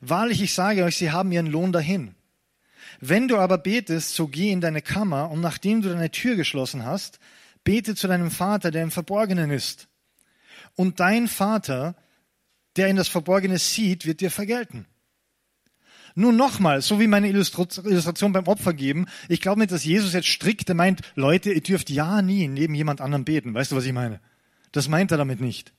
Wahrlich, 0.00 0.40
ich 0.40 0.54
sage 0.54 0.84
euch, 0.84 0.96
sie 0.96 1.10
haben 1.10 1.32
ihren 1.32 1.48
Lohn 1.48 1.72
dahin. 1.72 2.14
Wenn 3.00 3.26
du 3.26 3.38
aber 3.38 3.58
betest, 3.58 4.14
so 4.14 4.28
geh 4.28 4.52
in 4.52 4.60
deine 4.60 4.80
Kammer 4.80 5.28
und 5.28 5.40
nachdem 5.40 5.82
du 5.82 5.88
deine 5.88 6.12
Tür 6.12 6.36
geschlossen 6.36 6.84
hast, 6.84 7.18
Bete 7.64 7.94
zu 7.94 8.08
deinem 8.08 8.30
Vater, 8.30 8.70
der 8.70 8.82
im 8.82 8.90
Verborgenen 8.90 9.50
ist. 9.50 9.88
Und 10.74 11.00
dein 11.00 11.28
Vater, 11.28 11.96
der 12.76 12.88
in 12.88 12.96
das 12.96 13.08
Verborgene 13.08 13.58
sieht, 13.58 14.06
wird 14.06 14.20
dir 14.20 14.30
vergelten. 14.30 14.86
Nun 16.14 16.36
nochmal, 16.36 16.82
so 16.82 17.00
wie 17.00 17.06
meine 17.06 17.28
Illustration 17.28 18.32
beim 18.32 18.46
Opfer 18.46 18.74
geben, 18.74 19.06
ich 19.28 19.40
glaube 19.40 19.60
nicht, 19.60 19.72
dass 19.72 19.84
Jesus 19.84 20.12
jetzt 20.12 20.28
strikte 20.28 20.74
meint, 20.74 21.00
Leute, 21.14 21.52
ihr 21.52 21.62
dürft 21.62 21.88
ja 21.88 22.20
nie 22.20 22.48
neben 22.48 22.74
jemand 22.74 23.00
anderem 23.00 23.24
beten. 23.24 23.54
Weißt 23.54 23.72
du, 23.72 23.76
was 23.76 23.86
ich 23.86 23.92
meine? 23.92 24.20
Das 24.72 24.88
meint 24.88 25.10
er 25.10 25.18
damit 25.18 25.40
nicht 25.40 25.72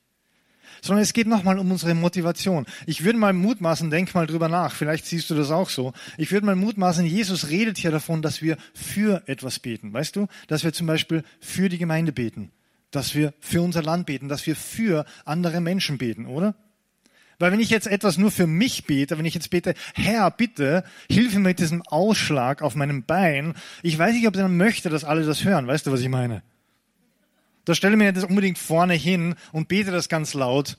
sondern 0.84 1.02
es 1.02 1.14
geht 1.14 1.28
nochmal 1.28 1.58
um 1.60 1.72
unsere 1.72 1.96
Motivation. 1.96 2.66
Ich 2.86 3.06
würde 3.06 3.18
mal 3.18 3.32
mutmaßen, 3.32 3.90
denk 3.90 4.14
mal 4.14 4.28
drüber 4.28 4.50
nach, 4.50 4.76
vielleicht 4.76 5.06
siehst 5.06 5.30
du 5.30 5.36
das 5.36 5.50
auch 5.50 5.70
so. 5.70 5.94
Ich 6.18 6.32
würde 6.32 6.46
mal 6.46 6.58
mutmaßen, 6.58 7.06
Jesus 7.06 7.50
redet 7.50 7.78
hier 7.78 7.90
davon, 7.90 8.22
dass 8.22 8.42
wir 8.42 8.58
für 8.74 9.24
etwas 9.26 9.60
beten. 9.60 9.94
Weißt 9.94 10.16
du, 10.18 10.28
dass 10.48 10.66
wir 10.66 10.74
zum 10.74 10.86
Beispiel 10.86 11.24
für 11.40 11.70
die 11.70 11.78
Gemeinde 11.78 12.12
beten, 12.12 12.52
dass 12.92 13.16
wir 13.16 13.34
für 13.40 13.62
unser 13.62 13.82
Land 13.82 14.08
beten, 14.08 14.28
dass 14.28 14.46
wir 14.46 14.58
für 14.58 15.06
andere 15.24 15.62
Menschen 15.62 15.98
beten, 15.98 16.26
oder? 16.26 16.54
Weil 17.40 17.54
wenn 17.54 17.62
ich 17.62 17.70
jetzt 17.70 17.88
etwas 17.88 18.18
nur 18.18 18.30
für 18.30 18.46
mich 18.46 18.86
bete, 18.86 19.18
wenn 19.18 19.26
ich 19.26 19.34
jetzt 19.34 19.50
bete, 19.50 19.76
Herr, 19.96 20.30
bitte, 20.32 20.84
hilf 21.10 21.34
mir 21.34 21.40
mit 21.40 21.60
diesem 21.60 21.82
Ausschlag 21.82 22.62
auf 22.62 22.76
meinem 22.76 23.04
Bein, 23.04 23.54
ich 23.84 23.98
weiß 23.98 24.14
nicht, 24.14 24.28
ob 24.28 24.36
er 24.36 24.50
möchte, 24.50 24.90
dass 24.90 25.06
alle 25.06 25.26
das 25.26 25.46
hören. 25.46 25.66
Weißt 25.66 25.88
du, 25.88 25.92
was 25.92 26.02
ich 26.02 26.10
meine? 26.10 26.44
Da 27.66 27.76
stelle 27.76 27.96
mir 27.96 28.12
das 28.12 28.24
unbedingt 28.24 28.58
vorne 28.58 28.94
hin 28.94 29.36
und 29.52 29.68
bete 29.68 29.92
das 29.92 30.10
ganz 30.10 30.34
laut, 30.34 30.78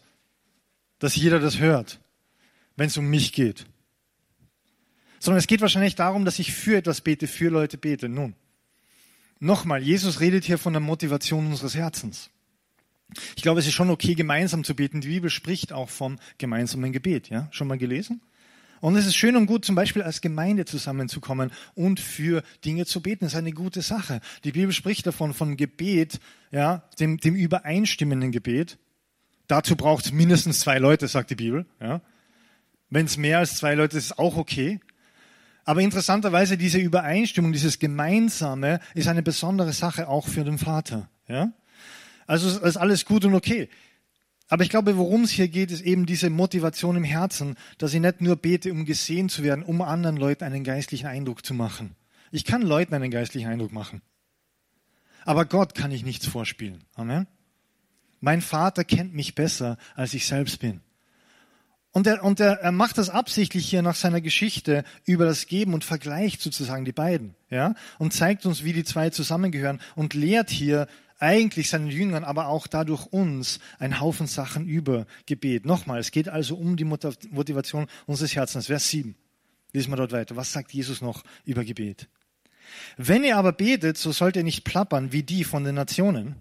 dass 0.98 1.16
jeder 1.16 1.40
das 1.40 1.58
hört, 1.58 2.00
wenn 2.76 2.88
es 2.88 2.96
um 2.96 3.06
mich 3.06 3.32
geht. 3.32 3.66
Sondern 5.18 5.38
es 5.38 5.46
geht 5.46 5.62
wahrscheinlich 5.62 5.94
darum, 5.94 6.24
dass 6.24 6.38
ich 6.38 6.52
für 6.52 6.76
etwas 6.76 7.00
bete, 7.00 7.26
für 7.26 7.48
Leute 7.48 7.78
bete. 7.78 8.08
Nun, 8.08 8.34
nochmal, 9.40 9.82
Jesus 9.82 10.20
redet 10.20 10.44
hier 10.44 10.58
von 10.58 10.74
der 10.74 10.80
Motivation 10.80 11.46
unseres 11.46 11.74
Herzens. 11.74 12.30
Ich 13.36 13.42
glaube, 13.42 13.60
es 13.60 13.66
ist 13.66 13.74
schon 13.74 13.90
okay, 13.90 14.14
gemeinsam 14.14 14.64
zu 14.64 14.74
beten. 14.74 15.00
Die 15.00 15.08
Bibel 15.08 15.30
spricht 15.30 15.72
auch 15.72 15.88
vom 15.88 16.18
gemeinsamen 16.38 16.92
Gebet. 16.92 17.28
Ja, 17.28 17.48
schon 17.52 17.68
mal 17.68 17.78
gelesen? 17.78 18.20
Und 18.84 18.96
es 18.96 19.06
ist 19.06 19.16
schön 19.16 19.34
und 19.34 19.46
gut, 19.46 19.64
zum 19.64 19.76
Beispiel 19.76 20.02
als 20.02 20.20
Gemeinde 20.20 20.66
zusammenzukommen 20.66 21.52
und 21.74 22.00
für 22.00 22.42
Dinge 22.66 22.84
zu 22.84 23.00
beten. 23.00 23.24
Das 23.24 23.32
ist 23.32 23.38
eine 23.38 23.52
gute 23.52 23.80
Sache. 23.80 24.20
Die 24.44 24.52
Bibel 24.52 24.74
spricht 24.74 25.06
davon, 25.06 25.32
von 25.32 25.56
Gebet, 25.56 26.20
ja, 26.50 26.82
dem, 27.00 27.16
dem 27.16 27.34
übereinstimmenden 27.34 28.30
Gebet. 28.30 28.76
Dazu 29.46 29.74
braucht 29.74 30.04
es 30.04 30.12
mindestens 30.12 30.60
zwei 30.60 30.78
Leute, 30.78 31.08
sagt 31.08 31.30
die 31.30 31.34
Bibel. 31.34 31.64
Ja. 31.80 32.02
Wenn 32.90 33.06
es 33.06 33.16
mehr 33.16 33.38
als 33.38 33.56
zwei 33.56 33.74
Leute 33.74 33.96
ist, 33.96 34.04
ist 34.04 34.18
auch 34.18 34.36
okay. 34.36 34.80
Aber 35.64 35.80
interessanterweise 35.80 36.58
diese 36.58 36.76
Übereinstimmung, 36.76 37.54
dieses 37.54 37.78
Gemeinsame 37.78 38.80
ist 38.92 39.08
eine 39.08 39.22
besondere 39.22 39.72
Sache 39.72 40.08
auch 40.08 40.28
für 40.28 40.44
den 40.44 40.58
Vater. 40.58 41.08
Ja? 41.26 41.54
Also 42.26 42.60
ist 42.60 42.76
alles 42.76 43.06
gut 43.06 43.24
und 43.24 43.34
okay. 43.34 43.70
Aber 44.48 44.62
ich 44.62 44.70
glaube, 44.70 44.96
worum 44.96 45.24
es 45.24 45.30
hier 45.30 45.48
geht, 45.48 45.70
ist 45.70 45.80
eben 45.80 46.06
diese 46.06 46.30
Motivation 46.30 46.96
im 46.96 47.04
Herzen, 47.04 47.56
dass 47.78 47.94
ich 47.94 48.00
nicht 48.00 48.20
nur 48.20 48.36
bete, 48.36 48.70
um 48.72 48.84
gesehen 48.84 49.28
zu 49.28 49.42
werden, 49.42 49.64
um 49.64 49.80
anderen 49.80 50.16
Leuten 50.16 50.44
einen 50.44 50.64
geistlichen 50.64 51.06
Eindruck 51.06 51.44
zu 51.44 51.54
machen. 51.54 51.96
Ich 52.30 52.44
kann 52.44 52.62
Leuten 52.62 52.94
einen 52.94 53.10
geistlichen 53.10 53.48
Eindruck 53.48 53.72
machen. 53.72 54.02
Aber 55.24 55.46
Gott 55.46 55.74
kann 55.74 55.90
ich 55.90 56.04
nichts 56.04 56.26
vorspielen. 56.26 56.84
Amen. 56.94 57.26
Mein 58.20 58.42
Vater 58.42 58.84
kennt 58.84 59.14
mich 59.14 59.34
besser, 59.34 59.78
als 59.94 60.14
ich 60.14 60.26
selbst 60.26 60.60
bin. 60.60 60.80
Und, 61.92 62.06
er, 62.08 62.24
und 62.24 62.40
er, 62.40 62.54
er 62.60 62.72
macht 62.72 62.98
das 62.98 63.08
absichtlich 63.08 63.68
hier 63.68 63.80
nach 63.80 63.94
seiner 63.94 64.20
Geschichte 64.20 64.82
über 65.04 65.24
das 65.24 65.46
Geben 65.46 65.74
und 65.74 65.84
vergleicht 65.84 66.40
sozusagen 66.40 66.84
die 66.84 66.92
beiden, 66.92 67.36
ja, 67.50 67.74
und 67.98 68.12
zeigt 68.12 68.46
uns, 68.46 68.64
wie 68.64 68.72
die 68.72 68.82
zwei 68.82 69.10
zusammengehören 69.10 69.80
und 69.94 70.12
lehrt 70.12 70.50
hier 70.50 70.88
eigentlich 71.24 71.70
seinen 71.70 71.88
Jüngern, 71.88 72.22
aber 72.22 72.48
auch 72.48 72.66
dadurch 72.66 73.06
uns 73.06 73.58
einen 73.78 73.98
Haufen 73.98 74.26
Sachen 74.26 74.66
über 74.66 75.06
Gebet. 75.24 75.64
Nochmal, 75.64 75.98
es 75.98 76.10
geht 76.10 76.28
also 76.28 76.54
um 76.54 76.76
die 76.76 76.84
Motivation 76.84 77.86
unseres 78.06 78.36
Herzens. 78.36 78.66
Vers 78.66 78.90
7. 78.90 79.16
Lesen 79.72 79.90
wir 79.90 79.96
dort 79.96 80.12
weiter. 80.12 80.36
Was 80.36 80.52
sagt 80.52 80.72
Jesus 80.72 81.00
noch 81.00 81.24
über 81.44 81.64
Gebet? 81.64 82.08
Wenn 82.96 83.24
ihr 83.24 83.38
aber 83.38 83.52
betet, 83.52 83.96
so 83.96 84.12
sollt 84.12 84.36
ihr 84.36 84.44
nicht 84.44 84.64
plappern 84.64 85.12
wie 85.12 85.22
die 85.22 85.44
von 85.44 85.64
den 85.64 85.74
Nationen, 85.74 86.36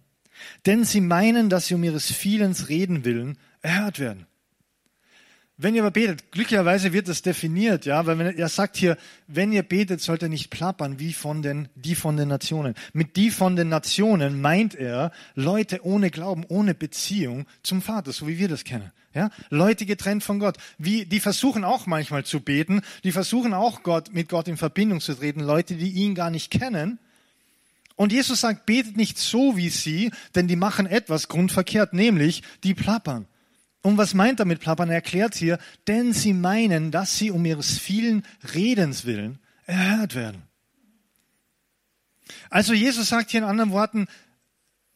denn 0.65 0.83
sie 0.83 1.01
meinen, 1.01 1.49
dass 1.49 1.67
sie 1.67 1.75
um 1.75 1.83
ihres 1.83 2.11
Vielens 2.11 2.69
reden 2.69 3.05
willen 3.05 3.37
erhört 3.61 3.99
werden. 3.99 4.27
Wenn 5.63 5.75
ihr 5.75 5.81
aber 5.83 5.91
betet, 5.91 6.29
glücklicherweise 6.33 6.91
wird 6.91 7.07
das 7.07 7.21
definiert, 7.21 7.85
ja, 7.85 8.05
weil 8.05 8.37
er 8.37 8.49
sagt 8.49 8.75
hier, 8.75 8.97
wenn 9.27 9.53
ihr 9.53 9.63
betet, 9.63 10.01
sollt 10.01 10.21
ihr 10.21 10.27
nicht 10.27 10.49
plappern 10.49 10.99
wie 10.99 11.13
von 11.13 11.41
den, 11.41 11.69
die 11.75 11.95
von 11.95 12.17
den 12.17 12.27
Nationen. 12.27 12.75
Mit 12.91 13.15
die 13.15 13.31
von 13.31 13.55
den 13.55 13.69
Nationen 13.69 14.41
meint 14.41 14.75
er 14.75 15.13
Leute 15.35 15.85
ohne 15.85 16.11
Glauben, 16.11 16.43
ohne 16.49 16.75
Beziehung 16.75 17.45
zum 17.61 17.81
Vater, 17.81 18.11
so 18.11 18.27
wie 18.27 18.37
wir 18.37 18.49
das 18.49 18.65
kennen. 18.65 18.91
Ja, 19.13 19.29
Leute 19.49 19.85
getrennt 19.85 20.25
von 20.25 20.39
Gott. 20.39 20.57
Wie, 20.77 21.05
die 21.05 21.21
versuchen 21.21 21.63
auch 21.63 21.85
manchmal 21.85 22.25
zu 22.25 22.41
beten, 22.41 22.81
die 23.05 23.13
versuchen 23.13 23.53
auch 23.53 23.83
Gott, 23.83 24.13
mit 24.13 24.27
Gott 24.27 24.49
in 24.49 24.57
Verbindung 24.57 24.99
zu 24.99 25.13
treten, 25.13 25.39
Leute, 25.39 25.75
die 25.75 25.91
ihn 25.91 26.13
gar 26.13 26.29
nicht 26.29 26.51
kennen. 26.51 26.99
Und 27.95 28.11
Jesus 28.11 28.41
sagt, 28.41 28.65
betet 28.65 28.97
nicht 28.97 29.17
so 29.17 29.55
wie 29.55 29.69
sie, 29.69 30.11
denn 30.35 30.49
die 30.49 30.57
machen 30.57 30.87
etwas 30.87 31.29
grundverkehrt, 31.29 31.93
nämlich 31.93 32.43
die 32.65 32.73
plappern. 32.73 33.27
Und 33.83 33.97
was 33.97 34.13
meint 34.13 34.39
er 34.39 34.45
mit 34.45 34.61
plappern? 34.61 34.89
Er 34.89 34.95
erklärt 34.95 35.35
hier, 35.35 35.59
denn 35.87 36.13
sie 36.13 36.33
meinen, 36.33 36.89
dass 36.89 37.17
sie 37.17 37.31
um 37.31 37.43
ihres 37.43 37.77
vielen 37.77 38.25
Redens 38.53 39.05
willen 39.05 39.39
erhört 39.65 40.15
werden. 40.15 40.43
Also 42.49 42.73
Jesus 42.73 43.09
sagt 43.09 43.31
hier 43.31 43.41
in 43.41 43.45
anderen 43.45 43.71
Worten, 43.71 44.07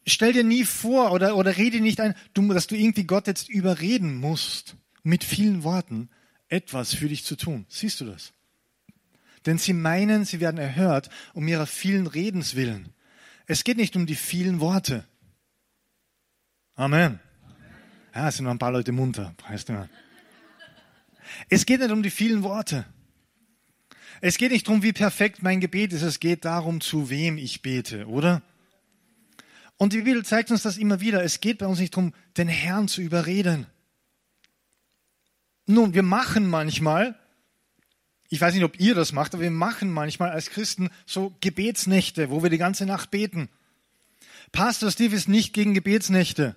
stell 0.06 0.32
dir 0.32 0.42
nie 0.42 0.64
vor 0.64 1.12
oder, 1.12 1.36
oder 1.36 1.58
rede 1.58 1.80
nicht 1.80 2.00
ein, 2.00 2.14
dass 2.32 2.66
du 2.66 2.76
irgendwie 2.76 3.04
Gott 3.04 3.26
jetzt 3.26 3.50
überreden 3.50 4.16
musst, 4.16 4.76
mit 5.02 5.22
vielen 5.22 5.64
Worten 5.64 6.08
etwas 6.48 6.94
für 6.94 7.08
dich 7.08 7.24
zu 7.24 7.36
tun. 7.36 7.66
Siehst 7.68 8.00
du 8.00 8.06
das? 8.06 8.32
Denn 9.44 9.58
sie 9.58 9.74
meinen, 9.74 10.24
sie 10.24 10.40
werden 10.40 10.58
erhört 10.58 11.10
um 11.34 11.46
ihrer 11.46 11.66
vielen 11.66 12.06
Redens 12.06 12.54
willen. 12.54 12.94
Es 13.46 13.64
geht 13.64 13.76
nicht 13.76 13.96
um 13.96 14.06
die 14.06 14.16
vielen 14.16 14.60
Worte. 14.60 15.04
Amen. 16.74 17.20
Ja, 18.18 18.26
es 18.26 18.34
sind 18.34 18.46
noch 18.46 18.50
ein 18.50 18.58
paar 18.58 18.72
Leute 18.72 18.90
munter, 18.90 19.32
weißt 19.48 19.68
du. 19.68 19.88
Es 21.48 21.66
geht 21.66 21.78
nicht 21.78 21.92
um 21.92 22.02
die 22.02 22.10
vielen 22.10 22.42
Worte. 22.42 22.84
Es 24.20 24.38
geht 24.38 24.50
nicht 24.50 24.66
darum, 24.66 24.82
wie 24.82 24.92
perfekt 24.92 25.40
mein 25.44 25.60
Gebet 25.60 25.92
ist. 25.92 26.02
Es 26.02 26.18
geht 26.18 26.44
darum, 26.44 26.80
zu 26.80 27.10
wem 27.10 27.38
ich 27.38 27.62
bete, 27.62 28.08
oder? 28.08 28.42
Und 29.76 29.92
die 29.92 30.02
Bibel 30.02 30.24
zeigt 30.24 30.50
uns 30.50 30.64
das 30.64 30.78
immer 30.78 31.00
wieder. 31.00 31.22
Es 31.22 31.38
geht 31.38 31.58
bei 31.58 31.68
uns 31.68 31.78
nicht 31.78 31.94
darum, 31.94 32.12
den 32.36 32.48
Herrn 32.48 32.88
zu 32.88 33.02
überreden. 33.02 33.68
Nun, 35.66 35.94
wir 35.94 36.02
machen 36.02 36.50
manchmal, 36.50 37.16
ich 38.30 38.40
weiß 38.40 38.52
nicht, 38.52 38.64
ob 38.64 38.80
ihr 38.80 38.96
das 38.96 39.12
macht, 39.12 39.32
aber 39.32 39.44
wir 39.44 39.52
machen 39.52 39.92
manchmal 39.92 40.30
als 40.30 40.50
Christen 40.50 40.90
so 41.06 41.36
Gebetsnächte, 41.40 42.30
wo 42.30 42.42
wir 42.42 42.50
die 42.50 42.58
ganze 42.58 42.84
Nacht 42.84 43.12
beten. 43.12 43.48
Pastor 44.50 44.90
Steve 44.90 45.14
ist 45.14 45.28
nicht 45.28 45.52
gegen 45.52 45.72
Gebetsnächte. 45.72 46.56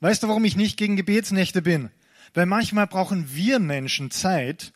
Weißt 0.00 0.22
du, 0.22 0.28
warum 0.28 0.44
ich 0.46 0.56
nicht 0.56 0.78
gegen 0.78 0.96
Gebetsnächte 0.96 1.60
bin? 1.60 1.90
Weil 2.32 2.46
manchmal 2.46 2.86
brauchen 2.86 3.34
wir 3.34 3.58
Menschen 3.58 4.10
Zeit, 4.10 4.72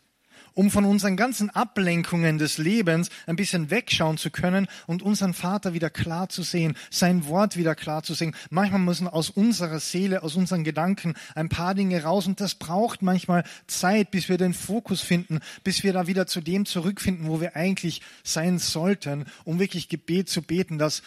um 0.53 0.69
von 0.69 0.85
unseren 0.85 1.17
ganzen 1.17 1.49
Ablenkungen 1.49 2.37
des 2.37 2.59
Lebens 2.59 3.09
ein 3.25 3.35
bisschen 3.35 3.71
wegschauen 3.71 4.19
zu 4.19 4.29
können 4.29 4.67
und 4.85 5.01
unseren 5.01 5.33
Vater 5.33 5.73
wieder 5.73 5.89
klar 5.89 6.29
zu 6.29 6.43
sehen, 6.43 6.77
sein 6.91 7.25
Wort 7.25 7.57
wieder 7.57 7.73
klar 7.73 8.03
zu 8.03 8.13
sehen. 8.13 8.35
Manchmal 8.51 8.81
müssen 8.81 9.07
aus 9.07 9.31
unserer 9.31 9.79
Seele, 9.79 10.21
aus 10.21 10.35
unseren 10.35 10.63
Gedanken 10.63 11.15
ein 11.33 11.49
paar 11.49 11.73
Dinge 11.73 12.03
raus 12.03 12.27
und 12.27 12.39
das 12.39 12.53
braucht 12.53 13.01
manchmal 13.01 13.45
Zeit, 13.65 14.11
bis 14.11 14.29
wir 14.29 14.37
den 14.37 14.53
Fokus 14.53 15.01
finden, 15.01 15.39
bis 15.63 15.83
wir 15.83 15.91
da 15.91 16.05
wieder 16.05 16.27
zu 16.27 16.39
dem 16.39 16.67
zurückfinden, 16.67 17.27
wo 17.27 17.41
wir 17.41 17.55
eigentlich 17.55 18.01
sein 18.23 18.59
sollten, 18.59 19.25
um 19.43 19.59
wirklich 19.59 19.89
Gebet 19.89 20.29
zu 20.29 20.43
beten, 20.43 20.77
dass 20.77 21.01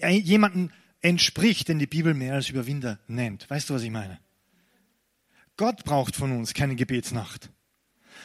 jemanden 0.00 0.70
entspricht, 1.00 1.68
den 1.68 1.78
die 1.78 1.86
Bibel 1.86 2.14
mehr 2.14 2.34
als 2.34 2.48
Überwinder 2.48 2.98
nennt. 3.06 3.48
Weißt 3.48 3.70
du, 3.70 3.74
was 3.74 3.82
ich 3.82 3.90
meine? 3.90 4.18
Gott 5.56 5.84
braucht 5.84 6.16
von 6.16 6.32
uns 6.32 6.54
keine 6.54 6.76
Gebetsnacht. 6.76 7.50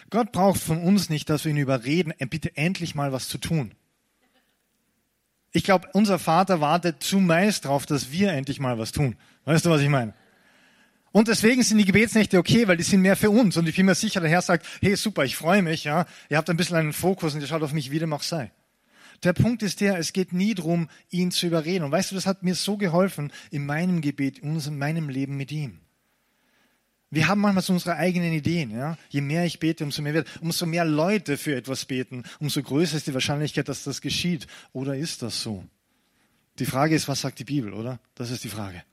Gott 0.10 0.32
braucht 0.32 0.62
von 0.62 0.82
uns 0.82 1.10
nicht, 1.10 1.29
dass 1.29 1.46
wir 1.46 1.51
ihn 1.51 1.58
überreden, 1.58 2.13
äh, 2.17 2.25
bitte 2.25 2.55
endlich 2.55 2.96
mal 2.96 3.12
was 3.12 3.27
zu 3.27 3.38
tun. 3.38 3.74
Ich 5.51 5.63
glaube, 5.63 5.89
unser 5.94 6.20
Vater 6.20 6.60
wartet 6.60 7.01
zumeist 7.01 7.65
darauf, 7.65 7.86
dass 7.86 8.12
wir 8.12 8.32
endlich 8.32 8.60
mal 8.60 8.77
was 8.77 8.91
tun. 8.91 9.15
Weißt 9.46 9.65
du, 9.65 9.70
was 9.70 9.82
ich 9.82 9.89
meine? 9.89 10.13
Und 11.13 11.29
deswegen 11.29 11.63
sind 11.63 11.77
die 11.77 11.86
Gebetsnächte 11.86 12.38
okay, 12.38 12.67
weil 12.67 12.75
die 12.75 12.84
sind 12.84 13.01
mehr 13.01 13.15
für 13.15 13.29
uns. 13.29 13.55
Und 13.55 13.67
ich 13.70 13.75
bin 13.77 13.86
mir 13.86 13.96
sicher, 13.96 14.20
der 14.20 14.29
Herr 14.29 14.41
sagt, 14.41 14.65
hey, 14.82 14.98
super, 14.98 15.24
ich 15.24 15.38
freue 15.38 15.62
mich, 15.62 15.86
ja. 15.86 16.05
Ihr 16.27 16.36
habt 16.36 16.50
ein 16.50 16.58
bisschen 16.58 16.75
einen 16.75 16.91
Fokus 16.91 17.34
und 17.34 17.39
ihr 17.39 17.48
schaut 17.48 17.63
auf 17.63 17.72
mich, 17.72 17.89
wie 17.89 18.00
dem 18.00 18.12
auch 18.12 18.24
sei. 18.24 18.51
Der 19.24 19.34
Punkt 19.34 19.63
ist 19.63 19.81
der, 19.81 19.98
es 19.98 20.13
geht 20.13 20.34
nie 20.34 20.53
darum, 20.53 20.89
ihn 21.10 21.31
zu 21.31 21.48
überreden. 21.48 21.86
Und 21.86 21.91
weißt 21.91 22.12
du, 22.12 22.15
das 22.15 22.25
hat 22.25 22.43
mir 22.43 22.55
so 22.55 22.77
geholfen 22.77 23.31
in 23.51 23.65
meinem 23.65 24.01
Gebet, 24.01 24.39
in 24.39 24.77
meinem 24.77 25.10
Leben 25.10 25.38
mit 25.38 25.51
ihm. 25.51 25.79
Wir 27.12 27.27
haben 27.27 27.39
manchmal 27.39 27.63
so 27.63 27.74
unsere 27.74 27.95
eigenen 27.95 28.34
Ideen. 28.34 28.72
Ja? 28.72 28.98
Je 29.10 29.22
mehr 29.22 29.45
ich 29.45 29.60
bete, 29.60 29.84
umso 29.84 30.01
mehr 30.01 30.13
wird, 30.13 30.27
umso 30.41 30.65
mehr 30.65 30.86
Leute 30.86 31.38
für 31.38 31.55
etwas 31.55 31.86
beten, 31.86 32.24
umso 32.39 32.62
größer 32.62 32.98
ist 32.98 33.07
die 33.07 33.13
Wahrscheinlichkeit, 33.13 33.69
dass 33.69 33.84
das 33.84 34.01
geschieht. 34.01 34.48
Oder 34.74 34.98
ist 34.98 35.22
das 35.22 35.41
so? 35.41 35.63
Die 36.60 36.65
Frage 36.65 36.95
ist, 36.95 37.07
was 37.07 37.22
sagt 37.22 37.39
die 37.39 37.45
Bibel, 37.45 37.74
oder? 37.74 38.00
Das 38.15 38.31
ist 38.31 38.43
die 38.43 38.50
Frage. 38.50 38.84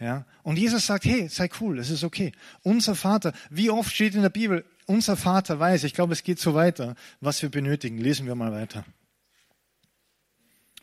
Ja? 0.00 0.26
Und 0.42 0.58
Jesus 0.58 0.86
sagt, 0.86 1.04
hey, 1.04 1.28
sei 1.28 1.48
cool, 1.60 1.78
es 1.78 1.90
ist 1.90 2.04
okay. 2.04 2.32
Unser 2.62 2.94
Vater, 2.94 3.32
wie 3.50 3.70
oft 3.70 3.92
steht 3.92 4.14
in 4.14 4.22
der 4.22 4.28
Bibel, 4.28 4.64
unser 4.86 5.16
Vater 5.16 5.58
weiß, 5.58 5.84
ich 5.84 5.94
glaube, 5.94 6.12
es 6.12 6.22
geht 6.22 6.38
so 6.38 6.54
weiter, 6.54 6.94
was 7.20 7.42
wir 7.42 7.48
benötigen. 7.48 7.98
Lesen 7.98 8.26
wir 8.26 8.34
mal 8.34 8.52
weiter. 8.52 8.84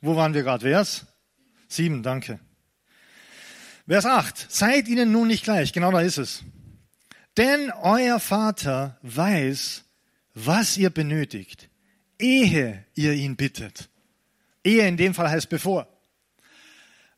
Wo 0.02 0.16
waren 0.16 0.34
wir 0.34 0.44
gerade? 0.44 0.68
Vers? 0.68 1.06
Sieben, 1.68 2.04
danke. 2.04 2.40
Vers 3.88 4.06
acht. 4.06 4.52
Seid 4.52 4.88
ihnen 4.88 5.12
nun 5.12 5.28
nicht 5.28 5.44
gleich. 5.44 5.74
Genau 5.74 5.92
da 5.92 6.02
ist 6.02 6.18
es. 6.18 6.44
Denn 7.38 7.72
euer 7.82 8.20
Vater 8.20 8.98
weiß, 9.04 9.84
was 10.34 10.78
ihr 10.78 10.90
benötigt, 10.90 11.70
ehe 12.20 12.86
ihr 12.94 13.14
ihn 13.14 13.36
bittet. 13.36 13.90
Ehe 14.64 14.88
in 14.88 14.98
dem 14.98 15.14
Fall 15.14 15.30
heißt 15.30 15.50
bevor. 15.50 15.88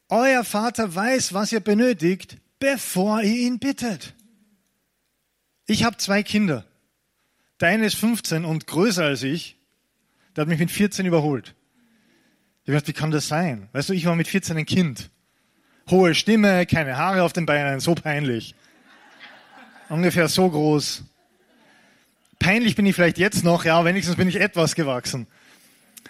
Euer 0.10 0.44
Vater 0.44 0.94
weiß, 0.94 1.34
was 1.34 1.52
ihr 1.52 1.60
benötigt, 1.60 2.38
bevor 2.60 3.22
ihr 3.22 3.48
ihn 3.48 3.60
bittet. 3.60 4.14
Ich 5.66 5.84
habe 5.84 5.98
zwei 5.98 6.24
Kinder. 6.24 6.66
Der 7.60 7.70
eine 7.70 7.86
ist 7.86 7.96
15 7.96 8.46
und 8.46 8.68
größer 8.68 9.06
als 9.06 9.24
ich. 9.24 9.58
Der 10.36 10.42
hat 10.42 10.50
mich 10.50 10.60
mit 10.60 10.72
14 10.72 11.06
überholt. 11.06 11.56
Ich 12.66 12.74
dachte, 12.74 12.88
wie 12.88 12.94
kann 12.94 13.12
das 13.12 13.28
sein? 13.28 13.68
Weißt 13.74 13.90
du, 13.90 13.94
ich 13.94 14.06
war 14.06 14.16
mit 14.16 14.28
14 14.28 14.58
ein 14.58 14.66
Kind. 14.66 15.10
Hohe 15.90 16.16
Stimme, 16.16 16.66
keine 16.66 16.98
Haare 16.98 17.24
auf 17.24 17.34
den 17.34 17.46
Beinen, 17.46 17.82
so 17.82 17.94
peinlich. 17.94 18.56
Ungefähr 19.90 20.30
so 20.30 20.50
groß. 20.50 21.04
Peinlich 22.40 22.76
bin 22.76 22.86
ich 22.86 22.96
vielleicht 22.96 23.18
jetzt 23.18 23.44
noch, 23.44 23.66
ja, 23.66 23.84
wenigstens 23.84 24.16
bin 24.16 24.30
ich 24.30 24.40
etwas 24.40 24.76
gewachsen. 24.76 25.28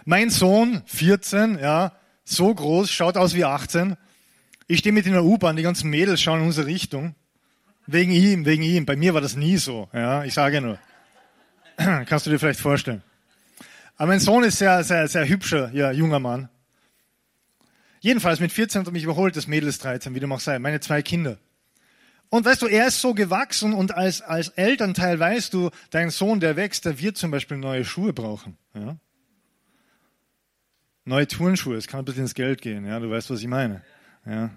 Mein 0.06 0.30
Sohn, 0.30 0.84
14, 0.86 1.58
ja, 1.60 1.94
so 2.24 2.54
groß, 2.54 2.92
schaut 2.92 3.18
aus 3.18 3.34
wie 3.34 3.46
18, 3.46 3.98
Ich 4.68 4.80
stehe 4.80 4.94
mit 4.94 5.06
in 5.06 5.14
der 5.14 5.24
U-Bahn, 5.24 5.56
die 5.56 5.64
ganzen 5.64 5.90
Mädels 5.90 6.22
schauen 6.22 6.40
in 6.40 6.46
unsere 6.46 6.68
Richtung. 6.68 7.16
Wegen 7.86 8.12
ihm, 8.12 8.46
wegen 8.46 8.64
ihm. 8.64 8.86
Bei 8.86 8.96
mir 8.96 9.14
war 9.14 9.22
das 9.22 9.36
nie 9.36 9.58
so. 9.58 9.90
Ja, 9.92 10.24
ich 10.24 10.34
sage 10.34 10.62
nur. 10.62 10.80
Kannst 12.06 12.26
du 12.26 12.30
dir 12.30 12.40
vielleicht 12.40 12.62
vorstellen. 12.62 13.04
Aber 13.96 14.08
mein 14.08 14.20
Sohn 14.20 14.44
ist 14.44 14.58
sehr, 14.58 14.84
sehr, 14.84 15.08
sehr 15.08 15.28
hübscher, 15.28 15.72
ja, 15.74 15.92
junger 15.92 16.20
Mann. 16.20 16.50
Jedenfalls 18.00 18.40
mit 18.40 18.52
14 18.52 18.82
hat 18.82 18.88
er 18.88 18.92
mich 18.92 19.04
überholt, 19.04 19.36
das 19.36 19.48
Mädel 19.48 19.70
ist 19.70 19.84
13, 19.84 20.14
wie 20.14 20.20
dem 20.20 20.32
auch 20.32 20.40
sei, 20.40 20.60
meine 20.60 20.80
zwei 20.80 21.02
Kinder. 21.02 21.38
Und 22.30 22.46
weißt 22.46 22.64
du, 22.64 22.68
er 22.68 22.88
ist 22.88 23.00
so 23.00 23.14
gewachsen 23.14 23.74
und 23.74 23.94
als, 23.94 24.22
als 24.22 24.50
Elternteil 24.50 25.20
weißt 25.20 25.54
du, 25.54 25.70
dein 25.92 26.10
Sohn, 26.10 26.40
der 26.40 26.56
wächst, 26.56 26.84
der 26.86 27.00
wird 27.00 27.16
zum 27.16 27.32
Beispiel 27.32 27.58
neue 27.58 27.86
Schuhe 27.86 28.12
brauchen. 28.12 28.58
Ja? 28.74 28.98
Neue 31.06 31.28
Turnschuhe, 31.28 31.76
es 31.78 31.88
kann 31.88 32.00
ein 32.00 32.06
bisschen 32.06 32.24
ins 32.24 32.34
Geld 32.34 32.62
gehen, 32.62 32.86
ja, 32.86 33.00
du 33.00 33.10
weißt, 33.10 33.30
was 33.30 33.40
ich 33.40 33.48
meine. 33.48 33.84
Ja? 34.26 34.50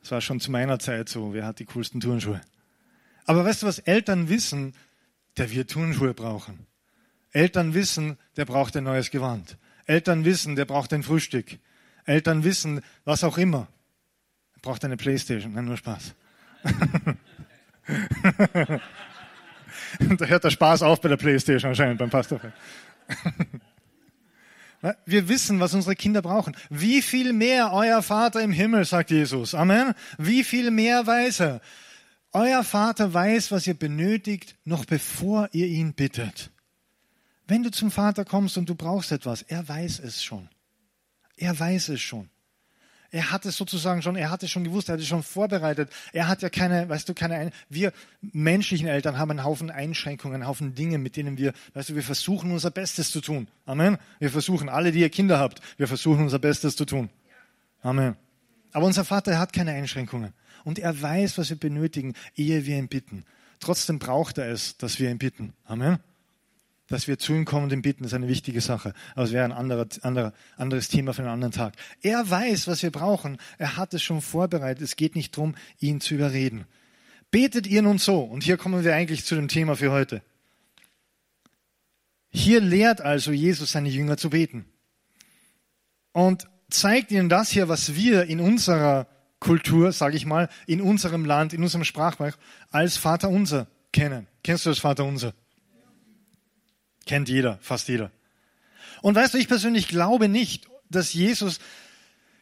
Das 0.00 0.12
war 0.12 0.20
schon 0.20 0.40
zu 0.40 0.50
meiner 0.50 0.78
Zeit 0.78 1.08
so, 1.08 1.34
wer 1.34 1.44
hat 1.44 1.58
die 1.58 1.66
coolsten 1.66 2.00
Turnschuhe? 2.00 2.40
Aber 3.26 3.44
weißt 3.44 3.62
du, 3.62 3.66
was 3.66 3.80
Eltern 3.80 4.28
wissen, 4.28 4.74
der 5.36 5.50
wird 5.50 5.70
Turnschuhe 5.70 6.14
brauchen. 6.14 6.66
Eltern 7.32 7.74
wissen, 7.74 8.18
der 8.36 8.44
braucht 8.44 8.76
ein 8.76 8.84
neues 8.84 9.10
Gewand. 9.10 9.56
Eltern 9.86 10.24
wissen, 10.24 10.56
der 10.56 10.64
braucht 10.64 10.92
ein 10.92 11.02
Frühstück. 11.02 11.58
Eltern 12.04 12.44
wissen, 12.44 12.80
was 13.04 13.24
auch 13.24 13.38
immer. 13.38 13.68
Er 14.54 14.60
braucht 14.62 14.84
eine 14.84 14.96
Playstation. 14.96 15.54
Nein, 15.54 15.66
nur 15.66 15.76
Spaß. 15.76 16.14
da 20.18 20.26
hört 20.26 20.44
der 20.44 20.50
Spaß 20.50 20.82
auf 20.82 21.00
bei 21.00 21.08
der 21.08 21.16
Playstation 21.16 21.70
anscheinend 21.70 21.98
beim 21.98 22.10
Pastor. 22.10 22.40
Wir 25.04 25.28
wissen, 25.28 25.60
was 25.60 25.74
unsere 25.74 25.94
Kinder 25.94 26.22
brauchen. 26.22 26.56
Wie 26.70 27.02
viel 27.02 27.32
mehr 27.32 27.72
euer 27.72 28.02
Vater 28.02 28.42
im 28.42 28.52
Himmel, 28.52 28.84
sagt 28.84 29.10
Jesus. 29.10 29.54
Amen. 29.54 29.94
Wie 30.16 30.42
viel 30.42 30.70
mehr 30.70 31.06
weiß 31.06 31.40
er. 31.40 31.60
Euer 32.32 32.64
Vater 32.64 33.12
weiß, 33.12 33.50
was 33.50 33.66
ihr 33.66 33.74
benötigt, 33.74 34.56
noch 34.64 34.84
bevor 34.84 35.48
ihr 35.52 35.66
ihn 35.66 35.94
bittet. 35.94 36.50
Wenn 37.50 37.64
du 37.64 37.72
zum 37.72 37.90
Vater 37.90 38.24
kommst 38.24 38.56
und 38.58 38.68
du 38.68 38.76
brauchst 38.76 39.10
etwas, 39.10 39.42
er 39.42 39.68
weiß 39.68 39.98
es 39.98 40.22
schon. 40.22 40.48
Er 41.36 41.58
weiß 41.58 41.88
es 41.88 42.00
schon. 42.00 42.30
Er 43.10 43.32
hat 43.32 43.44
es 43.44 43.56
sozusagen 43.56 44.02
schon, 44.02 44.14
er 44.14 44.30
hat 44.30 44.44
es 44.44 44.52
schon 44.52 44.62
gewusst, 44.62 44.88
er 44.88 44.92
hat 44.92 45.00
es 45.00 45.08
schon 45.08 45.24
vorbereitet. 45.24 45.90
Er 46.12 46.28
hat 46.28 46.42
ja 46.42 46.48
keine, 46.48 46.88
weißt 46.88 47.08
du, 47.08 47.12
keine, 47.12 47.50
wir 47.68 47.92
menschlichen 48.20 48.86
Eltern 48.86 49.18
haben 49.18 49.32
einen 49.32 49.42
Haufen 49.42 49.68
Einschränkungen, 49.68 50.36
einen 50.36 50.46
Haufen 50.46 50.76
Dinge, 50.76 50.98
mit 50.98 51.16
denen 51.16 51.38
wir, 51.38 51.52
weißt 51.74 51.88
du, 51.88 51.96
wir 51.96 52.04
versuchen 52.04 52.52
unser 52.52 52.70
Bestes 52.70 53.10
zu 53.10 53.20
tun. 53.20 53.48
Amen. 53.66 53.98
Wir 54.20 54.30
versuchen, 54.30 54.68
alle, 54.68 54.92
die 54.92 55.00
ihr 55.00 55.10
Kinder 55.10 55.40
habt, 55.40 55.60
wir 55.76 55.88
versuchen 55.88 56.22
unser 56.22 56.38
Bestes 56.38 56.76
zu 56.76 56.84
tun. 56.84 57.10
Amen. 57.82 58.14
Aber 58.70 58.86
unser 58.86 59.04
Vater, 59.04 59.32
er 59.32 59.40
hat 59.40 59.52
keine 59.52 59.72
Einschränkungen. 59.72 60.34
Und 60.62 60.78
er 60.78 61.02
weiß, 61.02 61.36
was 61.36 61.50
wir 61.50 61.58
benötigen, 61.58 62.14
ehe 62.36 62.64
wir 62.66 62.78
ihn 62.78 62.86
bitten. 62.86 63.24
Trotzdem 63.58 63.98
braucht 63.98 64.38
er 64.38 64.52
es, 64.52 64.76
dass 64.76 65.00
wir 65.00 65.10
ihn 65.10 65.18
bitten. 65.18 65.52
Amen 65.64 65.98
dass 66.90 67.06
wir 67.06 67.18
zu 67.18 67.32
ihm 67.32 67.44
kommen 67.44 67.64
und 67.64 67.72
ihn 67.72 67.82
bitten, 67.82 68.04
ist 68.04 68.14
eine 68.14 68.28
wichtige 68.28 68.60
Sache. 68.60 68.92
Aber 69.14 69.24
es 69.24 69.32
wäre 69.32 69.44
ein 69.44 69.52
anderer, 69.52 69.86
anderer, 70.02 70.34
anderes 70.56 70.88
Thema 70.88 71.14
für 71.14 71.22
einen 71.22 71.30
anderen 71.30 71.52
Tag. 71.52 71.74
Er 72.02 72.28
weiß, 72.28 72.66
was 72.66 72.82
wir 72.82 72.90
brauchen. 72.90 73.38
Er 73.58 73.76
hat 73.76 73.94
es 73.94 74.02
schon 74.02 74.20
vorbereitet. 74.20 74.82
Es 74.82 74.96
geht 74.96 75.14
nicht 75.14 75.36
darum, 75.36 75.54
ihn 75.78 76.00
zu 76.00 76.14
überreden. 76.14 76.66
Betet 77.30 77.68
ihr 77.68 77.80
nun 77.80 77.98
so? 77.98 78.20
Und 78.20 78.42
hier 78.42 78.56
kommen 78.56 78.84
wir 78.84 78.94
eigentlich 78.94 79.24
zu 79.24 79.36
dem 79.36 79.46
Thema 79.46 79.76
für 79.76 79.92
heute. 79.92 80.20
Hier 82.28 82.60
lehrt 82.60 83.00
also 83.00 83.30
Jesus 83.30 83.70
seine 83.70 83.88
Jünger 83.88 84.16
zu 84.16 84.30
beten. 84.30 84.64
Und 86.12 86.48
zeigt 86.70 87.12
ihnen 87.12 87.28
das 87.28 87.50
hier, 87.50 87.68
was 87.68 87.94
wir 87.94 88.24
in 88.24 88.40
unserer 88.40 89.06
Kultur, 89.38 89.92
sage 89.92 90.16
ich 90.16 90.26
mal, 90.26 90.48
in 90.66 90.80
unserem 90.80 91.24
Land, 91.24 91.52
in 91.52 91.62
unserem 91.62 91.84
Sprachbereich 91.84 92.34
als 92.70 92.96
Vater 92.96 93.28
unser 93.28 93.68
kennen. 93.92 94.26
Kennst 94.42 94.66
du 94.66 94.70
das 94.70 94.80
Vater 94.80 95.04
unser? 95.04 95.34
Kennt 97.06 97.28
jeder, 97.28 97.58
fast 97.60 97.88
jeder. 97.88 98.10
Und 99.02 99.14
weißt 99.14 99.34
du, 99.34 99.38
ich 99.38 99.48
persönlich 99.48 99.88
glaube 99.88 100.28
nicht, 100.28 100.68
dass 100.90 101.12
Jesus 101.12 101.60